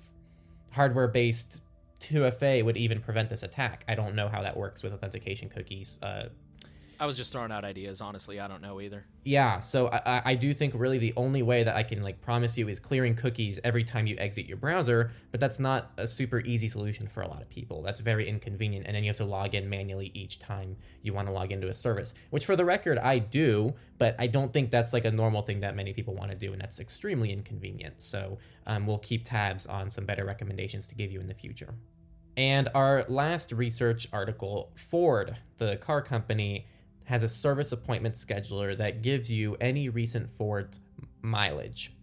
hardware 0.71 1.07
based 1.07 1.61
2FA 2.01 2.63
would 2.63 2.77
even 2.77 3.01
prevent 3.01 3.29
this 3.29 3.43
attack. 3.43 3.83
I 3.87 3.95
don't 3.95 4.15
know 4.15 4.27
how 4.27 4.41
that 4.41 4.55
works 4.55 4.83
with 4.83 4.93
authentication 4.93 5.49
cookies. 5.49 5.99
Uh, 6.01 6.29
I 6.99 7.05
was 7.05 7.17
just 7.17 7.31
throwing 7.31 7.51
out 7.51 7.65
ideas. 7.65 8.01
Honestly, 8.01 8.39
I 8.39 8.47
don't 8.47 8.61
know 8.61 8.79
either. 8.79 9.05
Yeah, 9.23 9.61
so 9.61 9.87
I, 9.87 10.21
I 10.23 10.35
do 10.35 10.53
think 10.53 10.73
really 10.75 10.97
the 10.97 11.13
only 11.17 11.41
way 11.41 11.63
that 11.63 11.75
I 11.75 11.83
can 11.83 12.01
like 12.03 12.21
promise 12.21 12.57
you 12.57 12.67
is 12.67 12.79
clearing 12.79 13.15
cookies 13.15 13.59
every 13.63 13.83
time 13.83 14.07
you 14.07 14.15
exit 14.17 14.45
your 14.45 14.57
browser, 14.57 15.11
but 15.31 15.39
that's 15.39 15.59
not 15.59 15.91
a 15.97 16.07
super 16.07 16.39
easy 16.41 16.67
solution 16.67 17.07
for 17.07 17.21
a 17.21 17.27
lot 17.27 17.41
of 17.41 17.49
people. 17.49 17.81
That's 17.81 18.01
very 18.01 18.29
inconvenient, 18.29 18.85
and 18.87 18.95
then 18.95 19.03
you 19.03 19.09
have 19.09 19.17
to 19.17 19.25
log 19.25 19.55
in 19.55 19.69
manually 19.69 20.11
each 20.13 20.39
time 20.39 20.77
you 21.01 21.13
want 21.13 21.27
to 21.27 21.33
log 21.33 21.51
into 21.51 21.69
a 21.69 21.73
service. 21.73 22.13
Which, 22.29 22.45
for 22.45 22.55
the 22.55 22.65
record, 22.65 22.97
I 22.97 23.19
do, 23.19 23.73
but 23.97 24.15
I 24.19 24.27
don't 24.27 24.53
think 24.53 24.71
that's 24.71 24.93
like 24.93 25.05
a 25.05 25.11
normal 25.11 25.41
thing 25.41 25.61
that 25.61 25.75
many 25.75 25.93
people 25.93 26.13
want 26.13 26.31
to 26.31 26.37
do, 26.37 26.53
and 26.53 26.61
that's 26.61 26.79
extremely 26.79 27.31
inconvenient. 27.31 28.01
So 28.01 28.37
um, 28.67 28.85
we'll 28.85 28.99
keep 28.99 29.25
tabs 29.25 29.65
on 29.65 29.89
some 29.89 30.05
better 30.05 30.25
recommendations 30.25 30.87
to 30.87 30.95
give 30.95 31.11
you 31.11 31.19
in 31.19 31.27
the 31.27 31.33
future. 31.33 31.73
And 32.37 32.69
our 32.75 33.05
last 33.07 33.51
research 33.51 34.07
article, 34.11 34.71
Ford, 34.89 35.37
the 35.57 35.77
car 35.77 36.01
company 36.01 36.67
has 37.05 37.23
a 37.23 37.29
service 37.29 37.71
appointment 37.71 38.15
scheduler 38.15 38.77
that 38.77 39.01
gives 39.01 39.31
you 39.31 39.55
any 39.61 39.89
recent 39.89 40.29
Ford 40.29 40.77
mileage. 41.21 41.93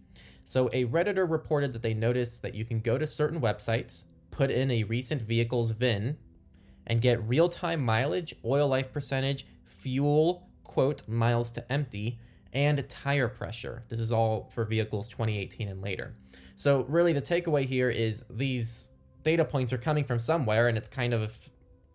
So, 0.45 0.69
a 0.73 0.85
Redditor 0.85 1.29
reported 1.29 1.71
that 1.73 1.81
they 1.81 1.93
noticed 1.93 2.41
that 2.41 2.55
you 2.55 2.65
can 2.65 2.79
go 2.79 2.97
to 2.97 3.07
certain 3.07 3.39
websites, 3.39 4.05
put 4.31 4.51
in 4.51 4.71
a 4.71 4.83
recent 4.83 5.21
vehicle's 5.21 5.71
VIN, 5.71 6.17
and 6.87 7.01
get 7.01 7.25
real 7.27 7.47
time 7.47 7.81
mileage, 7.81 8.35
oil 8.43 8.67
life 8.67 8.91
percentage, 8.91 9.45
fuel, 9.65 10.49
quote, 10.63 11.07
miles 11.07 11.51
to 11.51 11.71
empty, 11.71 12.19
and 12.51 12.87
tire 12.89 13.27
pressure. 13.27 13.83
This 13.87 13.99
is 13.99 14.11
all 14.11 14.49
for 14.53 14.65
vehicles 14.65 15.07
2018 15.07 15.69
and 15.69 15.81
later. 15.81 16.13
So, 16.55 16.83
really, 16.89 17.13
the 17.13 17.21
takeaway 17.21 17.65
here 17.65 17.89
is 17.89 18.23
these 18.29 18.89
data 19.23 19.45
points 19.45 19.71
are 19.71 19.77
coming 19.77 20.03
from 20.03 20.19
somewhere, 20.19 20.67
and 20.67 20.77
it's 20.77 20.89
kind 20.89 21.13
of 21.13 21.37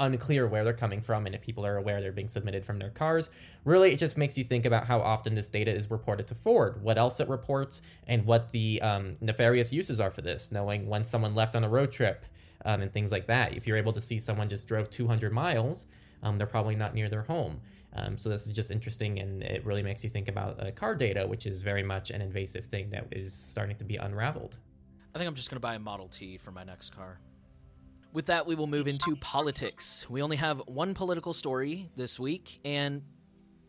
unclear 0.01 0.47
where 0.47 0.65
they're 0.65 0.73
coming 0.73 1.01
from 1.01 1.27
and 1.27 1.35
if 1.35 1.41
people 1.41 1.67
are 1.67 1.77
aware 1.77 2.01
they're 2.01 2.13
being 2.13 2.29
submitted 2.29 2.65
from 2.65 2.79
their 2.79 2.91
cars. 2.91 3.31
Really, 3.65 3.93
it 3.93 3.99
just 3.99 4.17
makes 4.17 4.39
you 4.39 4.45
think 4.45 4.65
about 4.65 4.87
how 4.87 5.01
often 5.01 5.35
this 5.35 5.49
data 5.49 5.75
is 5.75 5.91
reported 5.91 6.27
to 6.29 6.35
Ford, 6.35 6.83
what 6.83 6.99
else 6.99 7.21
it 7.21 7.29
reports, 7.29 7.83
and 8.07 8.25
what 8.25 8.51
the 8.53 8.81
um, 8.83 9.17
nefarious 9.21 9.73
uses 9.73 10.01
are 10.01 10.11
for 10.11 10.23
this, 10.23 10.53
knowing 10.53 10.89
when 10.89 11.05
someone 11.05 11.35
left 11.35 11.57
on 11.57 11.65
a 11.65 11.69
road 11.69 11.91
trip 11.91 12.25
um, 12.65 12.83
and 12.83 12.93
things 12.93 13.13
like 13.13 13.27
that. 13.27 13.55
If 13.55 13.67
you're 13.67 13.77
able 13.77 13.93
to 13.93 14.01
see 14.01 14.19
someone 14.19 14.49
just 14.49 14.69
drove 14.69 14.91
200 14.91 15.33
miles, 15.33 15.87
um, 16.23 16.39
they're 16.39 16.47
probably 16.47 16.77
not 16.77 16.95
near 16.95 17.09
their 17.09 17.23
home. 17.23 17.61
Um, 17.95 18.19
so 18.19 18.29
this 18.29 18.47
is 18.47 18.53
just 18.53 18.71
interesting, 18.71 19.19
and 19.19 19.43
it 19.43 19.65
really 19.65 19.83
makes 19.83 20.05
you 20.05 20.11
think 20.11 20.29
about 20.29 20.61
uh, 20.61 20.71
car 20.73 20.95
data, 20.95 21.27
which 21.27 21.47
is 21.47 21.63
very 21.63 21.83
much 21.83 22.11
an 22.11 22.21
invasive 22.21 22.67
thing 22.67 22.91
that 22.91 23.07
is 23.13 23.33
starting 23.33 23.77
to 23.77 23.85
be 23.85 23.97
unraveled. 23.97 24.57
I 25.15 25.19
think 25.19 25.29
I'm 25.29 25.35
just 25.35 25.51
going 25.51 25.57
to 25.57 25.61
buy 25.61 25.75
a 25.75 25.79
Model 25.79 26.09
T 26.09 26.37
for 26.37 26.51
my 26.51 26.65
next 26.65 26.91
car. 26.91 27.19
With 28.13 28.27
that, 28.27 28.47
we 28.47 28.55
will 28.55 28.67
move 28.67 28.89
into 28.89 29.17
politics. 29.17 30.09
We 30.09 30.23
only 30.23 30.37
have 30.37 30.63
one 30.67 30.95
political 30.95 31.35
story 31.35 31.91
this 31.95 32.19
week, 32.19 32.59
and 32.65 33.03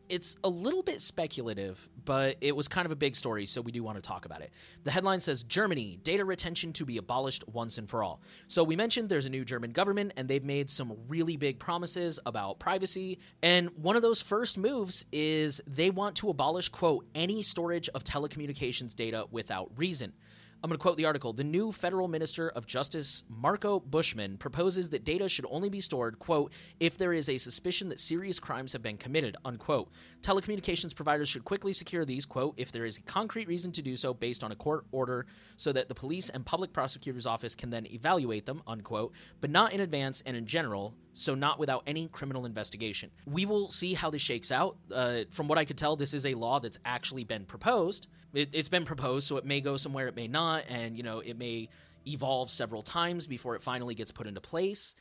it's 0.07 0.37
a 0.43 0.49
little 0.49 0.81
bit 0.81 1.01
speculative, 1.01 1.87
but 2.05 2.37
it 2.39 2.55
was 2.55 2.67
kind 2.67 2.85
of 2.85 2.91
a 2.91 2.95
big 2.95 3.15
story, 3.15 3.45
so 3.45 3.61
we 3.61 3.71
do 3.71 3.83
want 3.83 3.97
to 3.97 4.01
talk 4.01 4.25
about 4.25 4.41
it. 4.41 4.51
The 4.85 4.91
headline 4.91 5.19
says 5.19 5.43
Germany, 5.43 5.99
data 6.01 6.23
retention 6.23 6.71
to 6.73 6.85
be 6.85 6.97
abolished 6.97 7.47
once 7.49 7.77
and 7.77 7.87
for 7.87 8.01
all. 8.01 8.21
So 8.47 8.63
we 8.63 8.75
mentioned 8.75 9.09
there's 9.09 9.27
a 9.27 9.29
new 9.29 9.43
German 9.43 9.71
government, 9.71 10.13
and 10.15 10.27
they've 10.27 10.43
made 10.43 10.69
some 10.69 10.95
really 11.07 11.35
big 11.35 11.59
promises 11.59 12.17
about 12.25 12.59
privacy. 12.59 13.19
And 13.43 13.69
one 13.75 13.97
of 13.97 14.01
those 14.01 14.21
first 14.21 14.57
moves 14.57 15.05
is 15.11 15.61
they 15.67 15.89
want 15.89 16.15
to 16.17 16.29
abolish, 16.29 16.69
quote, 16.69 17.05
any 17.13 17.43
storage 17.43 17.89
of 17.89 18.03
telecommunications 18.03 18.95
data 18.95 19.25
without 19.29 19.69
reason. 19.75 20.13
I'm 20.61 20.69
going 20.69 20.77
to 20.77 20.81
quote 20.81 20.97
the 20.97 21.05
article. 21.05 21.31
The 21.31 21.45
new 21.45 21.71
federal 21.71 22.09
minister 22.09 22.49
of 22.49 22.67
justice, 22.67 23.23
Marco 23.29 23.79
Buschmann, 23.79 24.37
proposes 24.37 24.89
that 24.89 25.05
data 25.05 25.29
should 25.29 25.45
only 25.49 25.69
be 25.69 25.79
stored, 25.79 26.19
quote, 26.19 26.51
if 26.81 26.97
there 26.97 27.13
is 27.13 27.29
a 27.29 27.37
suspicion 27.37 27.87
that 27.89 27.99
serious 27.99 28.41
crimes 28.41 28.73
have 28.73 28.81
been 28.81 28.97
committed, 28.97 29.37
unquote. 29.45 29.89
Telecommunications 30.21 30.93
providers 30.93 31.29
should 31.29 31.45
quickly 31.45 31.71
secure 31.71 32.03
these, 32.03 32.25
quote, 32.25 32.55
if 32.57 32.73
there 32.73 32.83
is 32.83 32.97
a 32.97 33.01
concrete 33.03 33.47
reason 33.47 33.71
to 33.71 33.81
do 33.81 33.95
so 33.95 34.13
based 34.13 34.43
on 34.43 34.51
a 34.51 34.55
court 34.55 34.85
order, 34.91 35.25
so 35.55 35.71
that 35.71 35.87
the 35.87 35.95
police 35.95 36.27
and 36.27 36.45
public 36.45 36.73
prosecutor's 36.73 37.25
office 37.25 37.55
can 37.55 37.69
then 37.69 37.87
evaluate 37.93 38.45
them, 38.45 38.61
unquote, 38.67 39.13
but 39.39 39.49
not 39.49 39.71
in 39.71 39.79
advance 39.79 40.21
and 40.25 40.35
in 40.35 40.45
general, 40.45 40.93
so 41.19 41.35
not 41.35 41.59
without 41.59 41.83
any 41.85 42.07
criminal 42.07 42.45
investigation. 42.45 43.11
We 43.25 43.45
will 43.45 43.69
see 43.69 43.93
how 43.93 44.09
this 44.09 44.21
shakes 44.21 44.51
out. 44.51 44.77
Uh, 44.93 45.21
from 45.31 45.47
what 45.47 45.57
I 45.57 45.65
could 45.65 45.77
tell, 45.77 45.95
this 45.95 46.13
is 46.13 46.25
a 46.25 46.33
law 46.33 46.59
that's 46.59 46.79
actually 46.85 47.23
been 47.23 47.45
proposed. 47.45 48.07
It, 48.33 48.49
it's 48.53 48.69
been 48.69 48.85
proposed, 48.85 49.27
so 49.27 49.37
it 49.37 49.45
may 49.45 49.61
go 49.61 49.77
somewhere, 49.77 50.07
it 50.07 50.15
may 50.15 50.27
not, 50.27 50.63
and 50.69 50.95
you 50.95 51.03
know 51.03 51.19
it 51.19 51.37
may 51.37 51.69
evolve 52.07 52.49
several 52.49 52.81
times 52.81 53.27
before 53.27 53.55
it 53.55 53.61
finally 53.61 53.95
gets 53.95 54.11
put 54.11 54.27
into 54.27 54.41
place. 54.41 54.95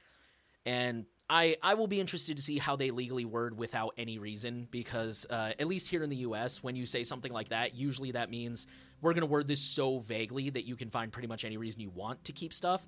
And 0.67 1.07
I 1.31 1.57
I 1.63 1.75
will 1.75 1.87
be 1.87 2.01
interested 2.01 2.37
to 2.37 2.43
see 2.43 2.59
how 2.59 2.77
they 2.77 2.91
legally 2.91 3.25
word 3.25 3.57
without 3.57 3.95
any 3.97 4.19
reason 4.19 4.67
because 4.71 5.27
uh, 5.31 5.53
at 5.59 5.67
least 5.67 5.89
here 5.89 6.03
in 6.03 6.11
the 6.11 6.17
U.S., 6.17 6.63
when 6.63 6.75
you 6.75 6.87
say 6.87 7.05
something 7.05 7.33
like 7.33 7.51
that, 7.51 7.75
usually 7.75 8.13
that 8.13 8.31
means 8.31 8.67
we're 9.01 9.13
going 9.13 9.23
to 9.23 9.27
word 9.27 9.47
this 9.47 9.61
so 9.61 10.01
vaguely 10.01 10.51
that 10.51 10.67
you 10.67 10.75
can 10.75 10.91
find 10.91 11.13
pretty 11.13 11.29
much 11.29 11.45
any 11.45 11.57
reason 11.57 11.81
you 11.81 11.91
want 11.91 12.25
to 12.25 12.33
keep 12.33 12.53
stuff. 12.53 12.87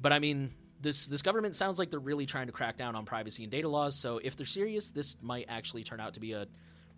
But 0.00 0.12
I 0.12 0.18
mean, 0.18 0.50
this 0.80 1.06
this 1.06 1.22
government 1.22 1.54
sounds 1.54 1.78
like 1.78 1.90
they're 1.90 2.00
really 2.00 2.26
trying 2.26 2.46
to 2.46 2.52
crack 2.52 2.76
down 2.76 2.96
on 2.96 3.04
privacy 3.04 3.42
and 3.42 3.52
data 3.52 3.68
laws. 3.68 3.96
So 3.96 4.18
if 4.18 4.36
they're 4.36 4.46
serious, 4.46 4.90
this 4.90 5.16
might 5.22 5.46
actually 5.48 5.82
turn 5.82 6.00
out 6.00 6.14
to 6.14 6.20
be 6.20 6.32
a 6.32 6.46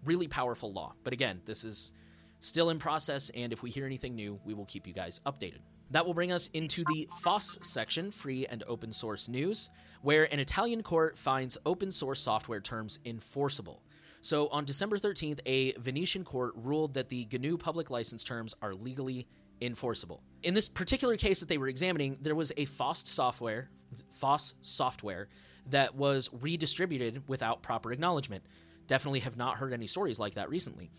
really 0.04 0.28
powerful 0.28 0.72
law. 0.72 0.94
But 1.04 1.12
again, 1.12 1.40
this 1.44 1.64
is 1.64 1.92
still 2.40 2.70
in 2.70 2.78
process, 2.78 3.30
and 3.30 3.52
if 3.52 3.62
we 3.62 3.70
hear 3.70 3.86
anything 3.86 4.14
new, 4.14 4.40
we 4.44 4.54
will 4.54 4.66
keep 4.66 4.86
you 4.86 4.92
guys 4.92 5.20
updated. 5.26 5.60
That 5.90 6.06
will 6.06 6.14
bring 6.14 6.32
us 6.32 6.48
into 6.48 6.84
the 6.84 7.08
FOSS 7.20 7.58
section, 7.62 8.10
free 8.10 8.46
and 8.46 8.64
open 8.66 8.92
source 8.92 9.28
news, 9.28 9.70
where 10.00 10.32
an 10.32 10.40
Italian 10.40 10.82
court 10.82 11.18
finds 11.18 11.58
open 11.66 11.90
source 11.90 12.20
software 12.20 12.60
terms 12.60 12.98
enforceable. 13.04 13.82
So 14.22 14.48
on 14.48 14.64
December 14.64 14.98
13th, 14.98 15.40
a 15.46 15.72
Venetian 15.72 16.24
court 16.24 16.54
ruled 16.56 16.94
that 16.94 17.08
the 17.08 17.28
GNU 17.30 17.58
public 17.58 17.90
license 17.90 18.24
terms 18.24 18.54
are 18.62 18.72
legally 18.72 19.26
enforceable. 19.66 20.22
In 20.42 20.54
this 20.54 20.68
particular 20.68 21.16
case 21.16 21.40
that 21.40 21.48
they 21.48 21.58
were 21.58 21.68
examining, 21.68 22.18
there 22.20 22.34
was 22.34 22.52
a 22.56 22.64
FOSS 22.64 23.08
software, 23.08 23.70
FOSS 24.10 24.54
software 24.62 25.28
that 25.70 25.94
was 25.94 26.30
redistributed 26.40 27.22
without 27.28 27.62
proper 27.62 27.92
acknowledgement. 27.92 28.44
Definitely 28.86 29.20
have 29.20 29.36
not 29.36 29.56
heard 29.56 29.72
any 29.72 29.86
stories 29.86 30.18
like 30.18 30.34
that 30.34 30.50
recently. 30.50 30.90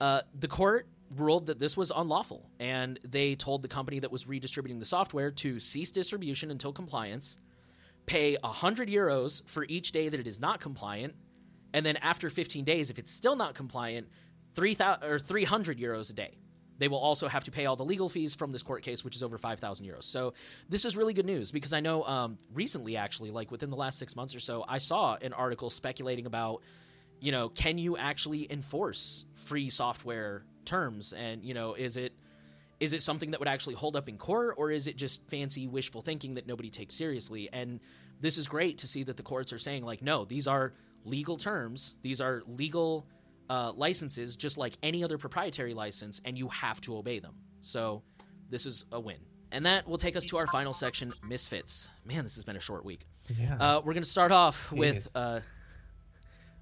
Uh, 0.00 0.22
the 0.38 0.48
court 0.48 0.88
ruled 1.16 1.46
that 1.46 1.58
this 1.58 1.76
was 1.76 1.92
unlawful, 1.94 2.48
and 2.58 2.98
they 3.06 3.34
told 3.34 3.62
the 3.62 3.68
company 3.68 3.98
that 3.98 4.10
was 4.10 4.26
redistributing 4.26 4.78
the 4.78 4.86
software 4.86 5.30
to 5.30 5.60
cease 5.60 5.90
distribution 5.90 6.50
until 6.50 6.72
compliance, 6.72 7.38
pay 8.06 8.36
100 8.42 8.88
euros 8.88 9.46
for 9.48 9.64
each 9.68 9.92
day 9.92 10.08
that 10.08 10.18
it 10.18 10.26
is 10.26 10.40
not 10.40 10.60
compliant, 10.60 11.14
and 11.72 11.84
then 11.84 11.96
after 11.98 12.30
15 12.30 12.64
days, 12.64 12.90
if 12.90 12.98
it's 12.98 13.10
still 13.10 13.36
not 13.36 13.54
compliant, 13.54 14.08
3,000 14.54 15.04
or 15.04 15.18
300 15.18 15.78
euros 15.78 16.10
a 16.10 16.14
day. 16.14 16.38
They 16.80 16.88
will 16.88 16.98
also 16.98 17.28
have 17.28 17.44
to 17.44 17.52
pay 17.52 17.66
all 17.66 17.76
the 17.76 17.84
legal 17.84 18.08
fees 18.08 18.34
from 18.34 18.50
this 18.50 18.64
court 18.64 18.82
case, 18.82 19.04
which 19.04 19.14
is 19.14 19.22
over 19.22 19.38
5,000 19.38 19.86
euros. 19.86 20.04
So 20.04 20.34
this 20.68 20.84
is 20.84 20.96
really 20.96 21.14
good 21.14 21.26
news 21.26 21.52
because 21.52 21.72
I 21.72 21.78
know 21.78 22.02
um, 22.04 22.38
recently, 22.52 22.96
actually, 22.96 23.30
like 23.30 23.52
within 23.52 23.70
the 23.70 23.76
last 23.76 23.98
six 23.98 24.16
months 24.16 24.34
or 24.34 24.40
so, 24.40 24.64
I 24.66 24.78
saw 24.78 25.16
an 25.22 25.32
article 25.32 25.70
speculating 25.70 26.26
about 26.26 26.62
you 27.20 27.32
know, 27.32 27.50
can 27.50 27.78
you 27.78 27.96
actually 27.96 28.50
enforce 28.50 29.26
free 29.34 29.70
software 29.70 30.42
terms? 30.64 31.12
And, 31.12 31.44
you 31.44 31.54
know, 31.54 31.74
is 31.74 31.96
it 31.96 32.12
is 32.80 32.94
it 32.94 33.02
something 33.02 33.32
that 33.32 33.40
would 33.40 33.48
actually 33.48 33.74
hold 33.74 33.94
up 33.94 34.08
in 34.08 34.16
court 34.16 34.54
or 34.56 34.70
is 34.70 34.86
it 34.86 34.96
just 34.96 35.28
fancy 35.28 35.66
wishful 35.66 36.00
thinking 36.00 36.34
that 36.34 36.46
nobody 36.46 36.70
takes 36.70 36.94
seriously? 36.94 37.50
And 37.52 37.78
this 38.20 38.38
is 38.38 38.48
great 38.48 38.78
to 38.78 38.88
see 38.88 39.02
that 39.02 39.18
the 39.18 39.22
courts 39.22 39.52
are 39.52 39.58
saying 39.58 39.84
like, 39.84 40.00
no, 40.00 40.24
these 40.24 40.46
are 40.46 40.72
legal 41.04 41.36
terms. 41.36 41.98
These 42.00 42.22
are 42.22 42.42
legal 42.46 43.06
uh, 43.50 43.72
licenses, 43.74 44.36
just 44.36 44.56
like 44.56 44.74
any 44.82 45.02
other 45.02 45.18
proprietary 45.18 45.74
license, 45.74 46.22
and 46.24 46.38
you 46.38 46.48
have 46.48 46.80
to 46.82 46.96
obey 46.96 47.18
them. 47.18 47.34
So 47.60 48.02
this 48.48 48.64
is 48.64 48.86
a 48.92 49.00
win. 49.00 49.18
And 49.52 49.66
that 49.66 49.88
will 49.88 49.98
take 49.98 50.14
us 50.14 50.24
to 50.26 50.38
our 50.38 50.46
final 50.46 50.72
section, 50.72 51.12
Misfits. 51.28 51.90
Man, 52.04 52.22
this 52.22 52.36
has 52.36 52.44
been 52.44 52.54
a 52.54 52.60
short 52.60 52.84
week. 52.84 53.00
Yeah. 53.36 53.56
Uh, 53.58 53.80
we're 53.84 53.94
going 53.94 54.04
to 54.04 54.08
start 54.08 54.30
off 54.30 54.70
with. 54.70 55.10
Uh, 55.12 55.40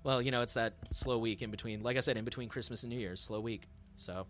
well, 0.03 0.23
you 0.23 0.31
know, 0.31 0.41
it's 0.41 0.55
that 0.55 0.73
slow 0.91 1.19
week 1.19 1.43
in 1.43 1.51
between. 1.51 1.83
Like 1.83 1.99
I 1.99 2.01
said, 2.01 2.17
in 2.17 2.25
between 2.25 2.49
Christmas 2.49 2.83
and 2.85 2.91
New 2.91 2.99
Year's, 2.99 3.21
slow 3.21 3.41
week. 3.41 3.65
So, 3.97 4.27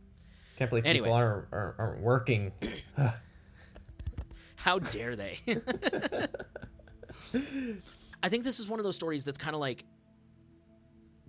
can't 0.57 0.69
believe 0.69 0.85
Anyways. 0.85 1.15
people 1.15 1.29
are, 1.29 1.47
are, 1.53 1.77
aren't 1.79 2.01
working. 2.01 2.51
how 4.57 4.81
dare 4.81 5.15
they? 5.15 5.39
I 8.21 8.29
think 8.29 8.43
this 8.43 8.59
is 8.59 8.69
one 8.69 8.81
of 8.81 8.85
those 8.85 8.97
stories 8.97 9.25
that's 9.25 9.39
kind 9.39 9.55
of 9.55 9.61
like 9.61 9.85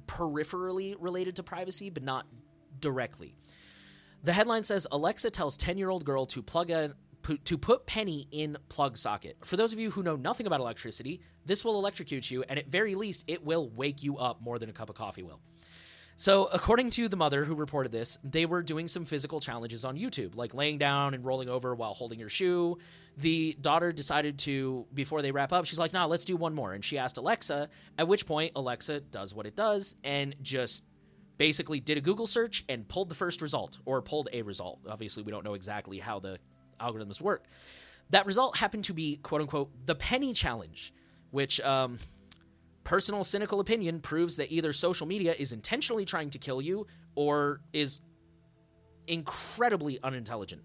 peripherally 0.09 0.95
related 0.99 1.35
to 1.35 1.43
privacy, 1.43 1.89
but 1.89 2.03
not 2.03 2.25
directly. 2.79 3.35
The 4.23 4.33
headline 4.33 4.63
says 4.63 4.87
Alexa 4.91 5.29
tells 5.29 5.55
10 5.55 5.77
year 5.77 5.89
old 5.89 6.03
girl 6.03 6.25
to 6.27 6.41
plug 6.41 6.71
in. 6.71 6.93
to 7.43 7.57
put 7.57 7.85
Penny 7.85 8.27
in 8.31 8.57
plug 8.69 8.97
socket. 8.97 9.37
For 9.45 9.55
those 9.55 9.71
of 9.71 9.79
you 9.79 9.91
who 9.91 10.01
know 10.01 10.15
nothing 10.15 10.47
about 10.47 10.61
electricity, 10.61 11.21
this 11.45 11.63
will 11.63 11.77
electrocute 11.77 12.31
you, 12.31 12.43
and 12.49 12.57
at 12.57 12.67
very 12.67 12.95
least, 12.95 13.25
it 13.27 13.45
will 13.45 13.69
wake 13.69 14.01
you 14.01 14.17
up 14.17 14.41
more 14.41 14.57
than 14.57 14.69
a 14.69 14.73
cup 14.73 14.89
of 14.89 14.95
coffee 14.95 15.21
will. 15.21 15.41
So, 16.19 16.49
according 16.51 16.89
to 16.91 17.07
the 17.07 17.15
mother 17.15 17.45
who 17.45 17.55
reported 17.55 17.93
this, 17.93 18.19
they 18.25 18.45
were 18.45 18.61
doing 18.61 18.89
some 18.89 19.05
physical 19.05 19.39
challenges 19.39 19.85
on 19.85 19.97
YouTube, 19.97 20.35
like 20.35 20.53
laying 20.53 20.77
down 20.77 21.13
and 21.13 21.23
rolling 21.23 21.47
over 21.47 21.73
while 21.73 21.93
holding 21.93 22.19
her 22.19 22.27
shoe. 22.27 22.77
The 23.15 23.55
daughter 23.61 23.93
decided 23.93 24.37
to, 24.39 24.85
before 24.93 25.21
they 25.21 25.31
wrap 25.31 25.53
up, 25.53 25.63
she's 25.63 25.79
like, 25.79 25.93
nah, 25.93 26.07
let's 26.07 26.25
do 26.25 26.35
one 26.35 26.53
more. 26.53 26.73
And 26.73 26.83
she 26.83 26.97
asked 26.97 27.17
Alexa, 27.17 27.69
at 27.97 28.05
which 28.09 28.25
point 28.25 28.51
Alexa 28.57 28.99
does 28.99 29.33
what 29.33 29.45
it 29.45 29.55
does 29.55 29.95
and 30.03 30.35
just 30.41 30.83
basically 31.37 31.79
did 31.79 31.97
a 31.97 32.01
Google 32.01 32.27
search 32.27 32.65
and 32.67 32.85
pulled 32.85 33.07
the 33.07 33.15
first 33.15 33.41
result, 33.41 33.77
or 33.85 34.01
pulled 34.01 34.27
a 34.33 34.41
result. 34.41 34.81
Obviously, 34.89 35.23
we 35.23 35.31
don't 35.31 35.45
know 35.45 35.53
exactly 35.53 35.99
how 35.99 36.19
the 36.19 36.37
algorithms 36.81 37.21
work. 37.21 37.45
That 38.09 38.25
result 38.25 38.57
happened 38.57 38.83
to 38.83 38.93
be, 38.93 39.15
quote 39.23 39.39
unquote, 39.39 39.71
the 39.85 39.95
penny 39.95 40.33
challenge, 40.33 40.93
which, 41.31 41.61
um, 41.61 41.97
personal 42.89 43.23
cynical 43.23 43.59
opinion 43.59 43.99
proves 43.99 44.37
that 44.37 44.51
either 44.51 44.73
social 44.73 45.05
media 45.05 45.35
is 45.37 45.53
intentionally 45.53 46.05
trying 46.05 46.27
to 46.27 46.39
kill 46.39 46.59
you 46.59 46.87
or 47.13 47.61
is 47.71 48.01
incredibly 49.05 50.01
unintelligent. 50.01 50.63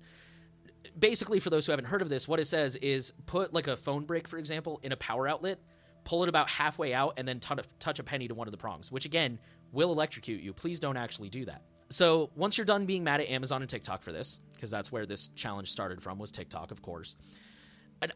Basically, 0.99 1.39
for 1.39 1.51
those 1.51 1.67
who 1.67 1.73
haven't 1.73 1.85
heard 1.85 2.01
of 2.01 2.09
this, 2.09 2.27
what 2.27 2.41
it 2.41 2.47
says 2.47 2.77
is 2.77 3.13
put 3.27 3.53
like 3.53 3.67
a 3.67 3.77
phone 3.77 4.05
brick, 4.05 4.27
for 4.27 4.39
example, 4.39 4.81
in 4.83 4.93
a 4.93 4.97
power 4.97 5.29
outlet, 5.29 5.59
pull 6.05 6.23
it 6.23 6.31
about 6.31 6.49
halfway 6.49 6.95
out, 6.95 7.13
and 7.19 7.29
then 7.29 7.41
t- 7.41 7.55
touch 7.79 7.99
a 7.99 8.03
penny 8.03 8.27
to 8.27 8.35
one 8.35 8.49
of 8.49 8.53
the 8.53 8.59
prongs, 8.59 8.91
which 8.91 9.05
again 9.05 9.39
will 9.73 9.93
electrocute 9.93 10.41
you. 10.41 10.55
Please 10.55 10.81
don't 10.81 10.97
actually 10.97 11.29
do 11.29 11.45
that. 11.45 11.61
So 11.91 12.31
once 12.37 12.57
you're 12.57 12.65
done 12.65 12.87
being 12.87 13.05
mad 13.05 13.21
at 13.21 13.29
Amazon 13.29 13.61
and 13.61 13.69
TikTok 13.69 14.03
for 14.03 14.13
this, 14.13 14.41
because 14.55 14.71
that's 14.71 14.91
where 14.91 15.05
this 15.05 15.29
challenge 15.29 15.71
started 15.71 16.03
from, 16.03 16.19
was 16.19 16.33
TikTok, 16.33 16.71
of 16.71 16.81
course. 16.81 17.17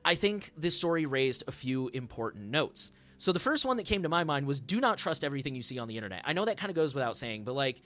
I 0.02 0.14
think 0.14 0.50
this 0.56 0.74
story 0.74 1.04
raised 1.04 1.44
a 1.46 1.52
few 1.52 1.88
important 1.88 2.50
notes. 2.50 2.90
So 3.18 3.32
the 3.32 3.40
first 3.40 3.66
one 3.66 3.76
that 3.76 3.86
came 3.86 4.04
to 4.04 4.08
my 4.08 4.24
mind 4.24 4.46
was 4.46 4.60
do 4.60 4.80
not 4.80 4.96
trust 4.96 5.24
everything 5.24 5.54
you 5.54 5.62
see 5.62 5.78
on 5.78 5.88
the 5.88 5.96
internet. 5.96 6.22
I 6.24 6.32
know 6.32 6.44
that 6.44 6.56
kind 6.56 6.70
of 6.70 6.76
goes 6.76 6.94
without 6.94 7.16
saying, 7.16 7.44
but 7.44 7.54
like 7.54 7.82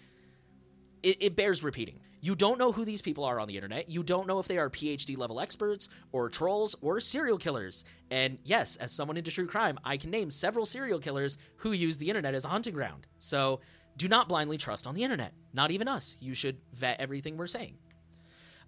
it, 1.03 1.17
it, 1.21 1.37
bears 1.37 1.65
repeating. 1.65 1.99
You 2.21 2.37
don't 2.37 2.59
know 2.59 2.71
who 2.71 2.85
these 2.85 3.03
people 3.03 3.25
are 3.25 3.41
on 3.41 3.49
the 3.49 3.57
internet. 3.57 3.89
You 3.89 4.05
don't 4.05 4.29
know 4.29 4.39
if 4.39 4.47
they 4.47 4.59
are 4.59 4.71
PhD 4.71 5.19
level 5.19 5.41
experts 5.41 5.89
or 6.13 6.29
trolls 6.29 6.77
or 6.81 7.01
serial 7.01 7.39
killers. 7.39 7.85
And 8.11 8.39
yes, 8.45 8.77
as 8.77 8.93
someone 8.93 9.17
into 9.17 9.33
true 9.33 9.47
crime, 9.47 9.81
I 9.85 9.97
can 9.97 10.11
name 10.11 10.31
several 10.31 10.65
serial 10.65 11.01
killers 11.01 11.39
who 11.57 11.73
use 11.73 11.99
the 11.99 12.09
internet 12.09 12.35
as 12.35 12.45
a 12.45 12.49
hunting 12.49 12.75
ground. 12.75 13.07
So 13.19 13.61
do 13.97 14.07
not 14.07 14.29
blindly 14.29 14.59
trust 14.59 14.87
on 14.87 14.95
the 14.95 15.03
internet. 15.03 15.33
Not 15.53 15.71
even 15.71 15.89
us. 15.89 16.17
You 16.21 16.35
should 16.35 16.59
vet 16.75 17.01
everything 17.01 17.37
we're 17.37 17.47
saying. 17.49 17.79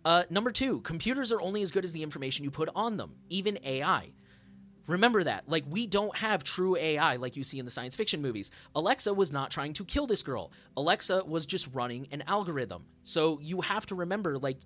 Uh, 0.05 0.25
number 0.31 0.51
two, 0.51 0.81
computers 0.81 1.33
are 1.33 1.41
only 1.41 1.63
as 1.63 1.71
good 1.71 1.85
as 1.85 1.93
the 1.93 2.03
information 2.03 2.45
you 2.45 2.51
put 2.51 2.69
on 2.75 2.97
them, 2.97 3.15
even 3.29 3.59
AI. 3.65 4.13
Remember 4.87 5.25
that. 5.25 5.49
Like, 5.49 5.65
we 5.69 5.87
don't 5.87 6.15
have 6.17 6.45
true 6.45 6.77
AI 6.77 7.17
like 7.17 7.37
you 7.37 7.45
see 7.45 7.59
in 7.59 7.65
the 7.65 7.71
science 7.71 7.97
fiction 7.97 8.21
movies. 8.21 8.51
Alexa 8.75 9.15
was 9.15 9.33
not 9.33 9.51
trying 9.51 9.73
to 9.75 9.85
kill 9.85 10.07
this 10.07 10.23
girl. 10.23 10.53
Alexa 10.77 11.25
was 11.25 11.47
just 11.47 11.73
running 11.75 12.07
an 12.11 12.23
algorithm. 12.27 12.85
So 13.03 13.39
you 13.41 13.63
have 13.63 13.87
to 13.87 13.95
remember, 13.95 14.39
like, 14.39 14.59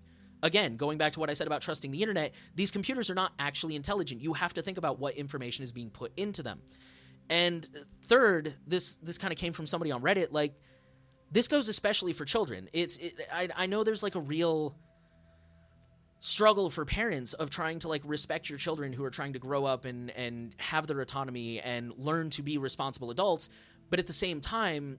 again, 0.42 0.76
going 0.76 0.98
back 0.98 1.12
to 1.12 1.20
what 1.20 1.30
I 1.30 1.34
said 1.34 1.46
about 1.46 1.62
trusting 1.62 1.90
the 1.90 2.02
internet, 2.02 2.34
these 2.54 2.70
computers 2.70 3.10
are 3.10 3.14
not 3.14 3.32
actually 3.38 3.76
intelligent. 3.76 4.20
You 4.20 4.32
have 4.34 4.54
to 4.54 4.62
think 4.62 4.78
about 4.78 4.98
what 4.98 5.14
information 5.14 5.62
is 5.62 5.72
being 5.72 5.90
put 5.90 6.12
into 6.16 6.42
them. 6.42 6.60
And 7.30 7.68
third, 8.04 8.54
this 8.66 8.96
this 8.96 9.18
kind 9.18 9.32
of 9.32 9.38
came 9.38 9.52
from 9.52 9.66
somebody 9.66 9.92
on 9.92 10.02
Reddit. 10.02 10.28
Like, 10.30 10.54
this 11.30 11.46
goes 11.46 11.68
especially 11.68 12.12
for 12.12 12.24
children. 12.24 12.68
It's 12.72 12.96
it, 12.96 13.14
I 13.32 13.48
I 13.54 13.66
know 13.66 13.84
there's 13.84 14.02
like 14.02 14.14
a 14.14 14.20
real 14.20 14.74
struggle 16.20 16.68
for 16.68 16.84
parents 16.84 17.32
of 17.34 17.50
trying 17.50 17.78
to 17.78 17.88
like 17.88 18.02
respect 18.04 18.48
your 18.50 18.58
children 18.58 18.92
who 18.92 19.04
are 19.04 19.10
trying 19.10 19.32
to 19.32 19.38
grow 19.38 19.64
up 19.64 19.84
and 19.84 20.10
and 20.10 20.54
have 20.58 20.86
their 20.86 21.00
autonomy 21.00 21.60
and 21.60 21.92
learn 21.96 22.28
to 22.28 22.42
be 22.42 22.58
responsible 22.58 23.10
adults 23.10 23.48
but 23.90 23.98
at 23.98 24.06
the 24.06 24.12
same 24.12 24.40
time 24.40 24.98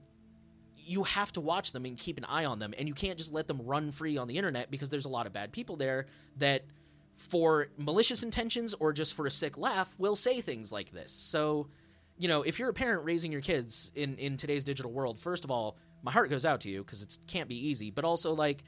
you 0.76 1.04
have 1.04 1.30
to 1.30 1.40
watch 1.40 1.72
them 1.72 1.84
and 1.84 1.98
keep 1.98 2.16
an 2.16 2.24
eye 2.24 2.46
on 2.46 2.58
them 2.58 2.74
and 2.78 2.88
you 2.88 2.94
can't 2.94 3.18
just 3.18 3.32
let 3.32 3.46
them 3.46 3.60
run 3.62 3.90
free 3.90 4.16
on 4.16 4.28
the 4.28 4.36
internet 4.38 4.70
because 4.70 4.88
there's 4.88 5.04
a 5.04 5.10
lot 5.10 5.26
of 5.26 5.32
bad 5.32 5.52
people 5.52 5.76
there 5.76 6.06
that 6.38 6.64
for 7.16 7.68
malicious 7.76 8.22
intentions 8.22 8.74
or 8.80 8.92
just 8.92 9.14
for 9.14 9.26
a 9.26 9.30
sick 9.30 9.58
laugh 9.58 9.94
will 9.98 10.16
say 10.16 10.40
things 10.40 10.72
like 10.72 10.90
this. 10.90 11.12
So 11.12 11.68
you 12.16 12.28
know 12.28 12.42
if 12.42 12.58
you're 12.58 12.70
a 12.70 12.74
parent 12.74 13.04
raising 13.04 13.30
your 13.30 13.42
kids 13.42 13.92
in 13.94 14.16
in 14.16 14.36
today's 14.36 14.64
digital 14.64 14.90
world 14.92 15.18
first 15.18 15.44
of 15.44 15.50
all 15.50 15.76
my 16.02 16.12
heart 16.12 16.30
goes 16.30 16.44
out 16.44 16.60
to 16.60 16.70
you 16.70 16.82
because 16.82 17.02
it 17.02 17.18
can't 17.26 17.48
be 17.48 17.68
easy 17.68 17.90
but 17.90 18.04
also 18.04 18.34
like 18.34 18.62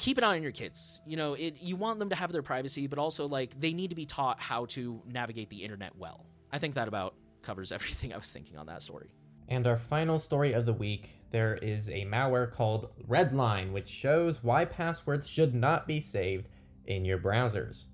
keep 0.00 0.16
an 0.16 0.24
eye 0.24 0.36
on 0.36 0.42
your 0.42 0.50
kids. 0.50 1.02
You 1.06 1.16
know, 1.16 1.34
it, 1.34 1.56
you 1.60 1.76
want 1.76 1.98
them 1.98 2.08
to 2.08 2.16
have 2.16 2.32
their 2.32 2.42
privacy, 2.42 2.86
but 2.86 2.98
also 2.98 3.28
like 3.28 3.58
they 3.60 3.74
need 3.74 3.90
to 3.90 3.96
be 3.96 4.06
taught 4.06 4.40
how 4.40 4.64
to 4.66 5.02
navigate 5.06 5.50
the 5.50 5.62
internet 5.62 5.94
well. 5.96 6.24
I 6.50 6.58
think 6.58 6.74
that 6.74 6.88
about 6.88 7.14
covers 7.42 7.70
everything 7.78 8.12
I 8.12 8.16
was 8.16 8.32
thinking 8.32 8.56
on 8.56 8.66
that 8.66 8.82
story. 8.82 9.10
And 9.48 9.66
our 9.66 9.76
final 9.76 10.18
story 10.18 10.52
of 10.54 10.64
the 10.64 10.72
week 10.72 11.16
there 11.32 11.56
is 11.56 11.88
a 11.88 12.06
malware 12.06 12.50
called 12.50 12.88
Redline, 13.08 13.72
which 13.72 13.88
shows 13.88 14.42
why 14.42 14.64
passwords 14.64 15.28
should 15.28 15.54
not 15.54 15.86
be 15.86 16.00
saved 16.00 16.48
in 16.86 17.04
your 17.04 17.18
browsers. 17.18 17.84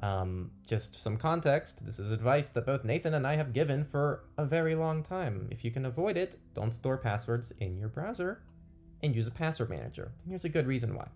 Um, 0.00 0.52
just 0.64 1.00
some 1.00 1.16
context 1.16 1.84
this 1.84 1.98
is 1.98 2.12
advice 2.12 2.50
that 2.50 2.64
both 2.64 2.84
Nathan 2.84 3.14
and 3.14 3.26
I 3.26 3.34
have 3.34 3.52
given 3.52 3.84
for 3.84 4.24
a 4.38 4.44
very 4.44 4.76
long 4.76 5.02
time. 5.02 5.48
If 5.50 5.64
you 5.64 5.72
can 5.72 5.86
avoid 5.86 6.16
it, 6.16 6.36
don't 6.54 6.72
store 6.72 6.96
passwords 6.96 7.52
in 7.58 7.76
your 7.76 7.88
browser 7.88 8.42
and 9.02 9.14
use 9.14 9.26
a 9.26 9.32
password 9.32 9.70
manager. 9.70 10.12
Here's 10.28 10.44
a 10.44 10.48
good 10.48 10.68
reason 10.68 10.94
why. 10.94 11.08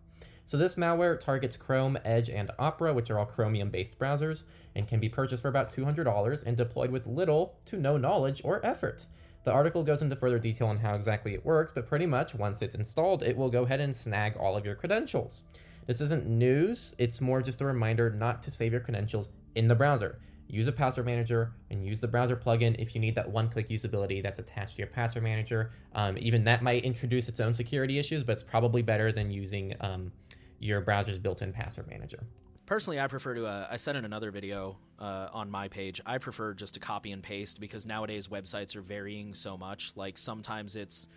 So 0.45 0.57
this 0.57 0.75
malware 0.75 1.19
targets 1.19 1.57
Chrome, 1.57 1.99
Edge, 2.05 2.29
and 2.29 2.51
Opera, 2.59 2.93
which 2.93 3.11
are 3.11 3.19
all 3.19 3.27
Chromium-based 3.27 3.99
browsers, 3.99 4.43
and 4.75 4.89
can 4.89 5.01
be 5.01 5.09
purchased 5.09 5.43
for 5.43 5.49
about 5.49 5.73
$200 5.73 6.43
and 6.45 6.57
deployed 6.57 6.91
with 6.91 7.07
little 7.07 7.57
to 7.67 7.77
no 7.77 7.97
knowledge 7.97 8.43
or 8.45 8.65
effort. 8.65 9.07
The 9.45 9.53
article 9.53 9.83
goes 9.83 10.03
into 10.03 10.17
further 10.17 10.39
detail 10.39 10.69
on 10.69 10.79
how 10.79 10.95
exactly 10.95 11.35
it 11.35 11.45
works, 11.45 11.73
but 11.73 11.87
pretty 11.87 12.07
much 12.07 12.35
once 12.35 12.63
it's 12.63 12.75
installed, 12.75 13.23
it 13.23 13.37
will 13.37 13.51
go 13.51 13.63
ahead 13.63 13.81
and 13.81 13.95
snag 13.95 14.37
all 14.37 14.57
of 14.57 14.65
your 14.65 14.77
credentials. 14.77 15.43
This 15.87 16.01
isn't 16.01 16.27
news, 16.27 16.95
it's 16.99 17.21
more 17.21 17.43
just 17.43 17.61
a 17.61 17.65
reminder 17.65 18.11
not 18.11 18.43
to 18.45 18.53
save 18.53 18.73
your 18.73 18.81
credentials 18.81 19.31
in 19.55 19.67
the 19.67 19.75
browser. 19.75 20.21
Use 20.49 20.69
a 20.69 20.73
password 20.73 21.07
manager 21.07 21.55
and 21.71 21.85
use 21.85 21.99
the 21.99 22.07
browser 22.07 22.37
plugin 22.37 22.77
if 22.79 22.95
you 22.95 23.01
need 23.01 23.15
that 23.15 23.29
one 23.29 23.49
click 23.49 23.69
usability 23.69 24.23
that's 24.23 24.39
attached 24.39 24.77
to 24.77 24.79
your 24.79 24.87
password 24.87 25.25
manager. 25.25 25.73
Um, 25.95 26.19
even 26.19 26.45
that 26.45 26.63
might 26.63 26.85
introduce 26.85 27.29
its 27.29 27.41
own 27.41 27.53
security 27.53 27.99
issues, 27.99 28.23
but 28.23 28.33
it's 28.33 28.43
probably 28.43 28.83
better 28.83 29.13
than 29.13 29.31
using 29.31 29.75
um, 29.81 30.13
your 30.63 30.81
browser's 30.81 31.19
built-in 31.19 31.53
password 31.53 31.89
manager. 31.89 32.25
Personally, 32.67 33.01
I 33.01 33.09
prefer 33.09 33.35
to. 33.35 33.47
Uh, 33.47 33.67
I 33.71 33.77
said 33.77 33.97
in 33.97 34.05
another 34.05 34.31
video 34.31 34.79
uh, 34.99 35.29
on 35.33 35.51
my 35.51 35.69
page, 35.69 36.01
I 36.07 36.19
prefer 36.19 36.55
just 36.55 36.75
to 36.75 36.81
copy 36.81 37.11
and 37.11 37.23
paste 37.23 37.61
because 37.61 37.85
nowadays 37.85 38.29
websites 38.29 38.77
are 38.77 38.81
varying 38.81 39.35
so 39.35 39.59
much. 39.59 39.93
Like 39.97 40.17
sometimes 40.17 40.77
it's, 40.77 41.09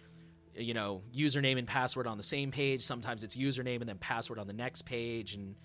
you 0.56 0.74
know, 0.74 1.04
username 1.14 1.60
and 1.60 1.68
password 1.68 2.08
on 2.08 2.18
the 2.18 2.24
same 2.24 2.50
page. 2.50 2.82
Sometimes 2.82 3.24
it's 3.24 3.36
username 3.36 3.82
and 3.82 3.88
then 3.88 4.00
password 4.00 4.40
on 4.40 4.48
the 4.48 4.54
next 4.54 4.82
page, 4.82 5.36
and 5.36 5.56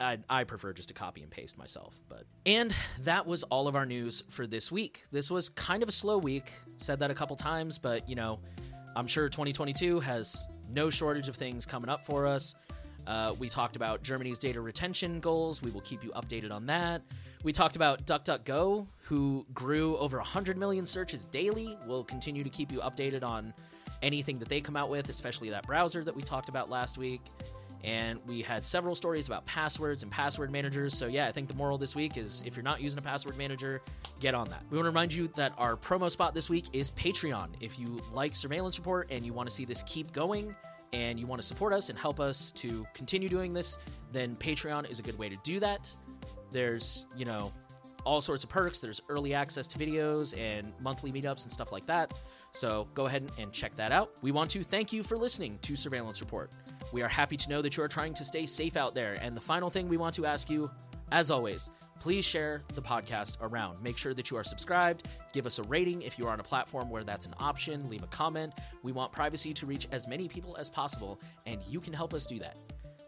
I, 0.00 0.18
I 0.28 0.42
prefer 0.42 0.72
just 0.72 0.88
to 0.88 0.94
copy 0.94 1.22
and 1.22 1.30
paste 1.30 1.56
myself. 1.56 2.02
But 2.08 2.24
and 2.44 2.74
that 3.02 3.24
was 3.24 3.44
all 3.44 3.68
of 3.68 3.76
our 3.76 3.86
news 3.86 4.24
for 4.28 4.48
this 4.48 4.72
week. 4.72 5.04
This 5.12 5.30
was 5.30 5.48
kind 5.50 5.84
of 5.84 5.88
a 5.88 5.92
slow 5.92 6.18
week. 6.18 6.52
Said 6.78 6.98
that 6.98 7.12
a 7.12 7.14
couple 7.14 7.36
times, 7.36 7.78
but 7.78 8.08
you 8.08 8.16
know, 8.16 8.40
I'm 8.96 9.06
sure 9.06 9.28
2022 9.28 10.00
has 10.00 10.48
no 10.68 10.90
shortage 10.90 11.28
of 11.28 11.36
things 11.36 11.64
coming 11.64 11.88
up 11.88 12.04
for 12.04 12.26
us. 12.26 12.54
Uh, 13.06 13.34
we 13.38 13.48
talked 13.48 13.76
about 13.76 14.02
Germany's 14.02 14.38
data 14.38 14.60
retention 14.60 15.20
goals. 15.20 15.62
We 15.62 15.70
will 15.70 15.80
keep 15.80 16.04
you 16.04 16.10
updated 16.10 16.52
on 16.52 16.66
that. 16.66 17.02
We 17.42 17.52
talked 17.52 17.74
about 17.74 18.06
DuckDuckGo, 18.06 18.86
who 19.02 19.46
grew 19.52 19.96
over 19.96 20.18
100 20.18 20.56
million 20.56 20.86
searches 20.86 21.24
daily. 21.24 21.76
We'll 21.86 22.04
continue 22.04 22.44
to 22.44 22.50
keep 22.50 22.70
you 22.70 22.78
updated 22.80 23.24
on 23.24 23.52
anything 24.02 24.38
that 24.38 24.48
they 24.48 24.60
come 24.60 24.76
out 24.76 24.90
with, 24.90 25.08
especially 25.08 25.50
that 25.50 25.66
browser 25.66 26.04
that 26.04 26.14
we 26.14 26.22
talked 26.22 26.48
about 26.48 26.70
last 26.70 26.98
week. 26.98 27.20
And 27.84 28.20
we 28.26 28.42
had 28.42 28.64
several 28.64 28.94
stories 28.94 29.26
about 29.26 29.44
passwords 29.44 30.04
and 30.04 30.12
password 30.12 30.52
managers. 30.52 30.96
So, 30.96 31.08
yeah, 31.08 31.26
I 31.26 31.32
think 31.32 31.48
the 31.48 31.54
moral 31.54 31.78
this 31.78 31.96
week 31.96 32.16
is 32.16 32.44
if 32.46 32.54
you're 32.54 32.62
not 32.62 32.80
using 32.80 32.98
a 32.98 33.02
password 33.02 33.36
manager, 33.36 33.82
get 34.20 34.34
on 34.34 34.48
that. 34.50 34.62
We 34.70 34.76
want 34.76 34.84
to 34.84 34.90
remind 34.90 35.12
you 35.12 35.26
that 35.28 35.52
our 35.58 35.76
promo 35.76 36.08
spot 36.08 36.32
this 36.32 36.48
week 36.48 36.66
is 36.72 36.92
Patreon. 36.92 37.48
If 37.60 37.80
you 37.80 38.00
like 38.12 38.36
Surveillance 38.36 38.78
Report 38.78 39.08
and 39.10 39.26
you 39.26 39.32
want 39.32 39.48
to 39.48 39.54
see 39.54 39.64
this 39.64 39.82
keep 39.84 40.12
going, 40.12 40.54
and 40.92 41.18
you 41.18 41.26
want 41.26 41.40
to 41.40 41.46
support 41.46 41.72
us 41.72 41.88
and 41.88 41.98
help 41.98 42.20
us 42.20 42.52
to 42.52 42.86
continue 42.94 43.28
doing 43.28 43.52
this, 43.52 43.78
then 44.12 44.36
Patreon 44.36 44.90
is 44.90 45.00
a 45.00 45.02
good 45.02 45.18
way 45.18 45.28
to 45.28 45.36
do 45.42 45.58
that. 45.60 45.90
There's, 46.50 47.06
you 47.16 47.24
know, 47.24 47.52
all 48.04 48.20
sorts 48.20 48.44
of 48.44 48.50
perks. 48.50 48.78
There's 48.80 49.00
early 49.08 49.32
access 49.34 49.66
to 49.68 49.78
videos 49.78 50.36
and 50.38 50.72
monthly 50.80 51.12
meetups 51.12 51.44
and 51.44 51.52
stuff 51.52 51.72
like 51.72 51.86
that. 51.86 52.12
So 52.52 52.88
go 52.94 53.06
ahead 53.06 53.30
and 53.38 53.52
check 53.52 53.76
that 53.76 53.92
out. 53.92 54.12
We 54.22 54.32
want 54.32 54.50
to 54.50 54.62
thank 54.62 54.92
you 54.92 55.02
for 55.02 55.16
listening 55.16 55.58
to 55.62 55.76
Surveillance 55.76 56.20
Report. 56.20 56.50
We 56.92 57.02
are 57.02 57.08
happy 57.08 57.36
to 57.36 57.48
know 57.48 57.62
that 57.62 57.76
you 57.76 57.82
are 57.82 57.88
trying 57.88 58.14
to 58.14 58.24
stay 58.24 58.44
safe 58.44 58.76
out 58.76 58.94
there. 58.94 59.18
And 59.22 59.36
the 59.36 59.40
final 59.40 59.70
thing 59.70 59.88
we 59.88 59.96
want 59.96 60.14
to 60.16 60.26
ask 60.26 60.50
you, 60.50 60.70
as 61.10 61.30
always, 61.30 61.70
please 62.02 62.24
share 62.24 62.64
the 62.74 62.82
podcast 62.82 63.36
around. 63.42 63.80
Make 63.80 63.96
sure 63.96 64.12
that 64.12 64.28
you 64.28 64.36
are 64.36 64.42
subscribed. 64.42 65.06
Give 65.32 65.46
us 65.46 65.60
a 65.60 65.62
rating 65.62 66.02
if 66.02 66.18
you 66.18 66.26
are 66.26 66.32
on 66.32 66.40
a 66.40 66.42
platform 66.42 66.90
where 66.90 67.04
that's 67.04 67.26
an 67.26 67.34
option. 67.38 67.88
Leave 67.88 68.02
a 68.02 68.08
comment. 68.08 68.54
We 68.82 68.90
want 68.90 69.12
privacy 69.12 69.52
to 69.52 69.66
reach 69.66 69.86
as 69.92 70.08
many 70.08 70.26
people 70.26 70.56
as 70.58 70.68
possible, 70.68 71.20
and 71.46 71.62
you 71.62 71.78
can 71.78 71.92
help 71.92 72.12
us 72.12 72.26
do 72.26 72.40
that. 72.40 72.56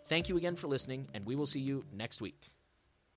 Thank 0.06 0.28
you 0.28 0.36
again 0.36 0.54
for 0.54 0.68
listening, 0.68 1.08
and 1.12 1.26
we 1.26 1.34
will 1.34 1.44
see 1.44 1.58
you 1.58 1.84
next 1.92 2.20
week. 2.20 2.53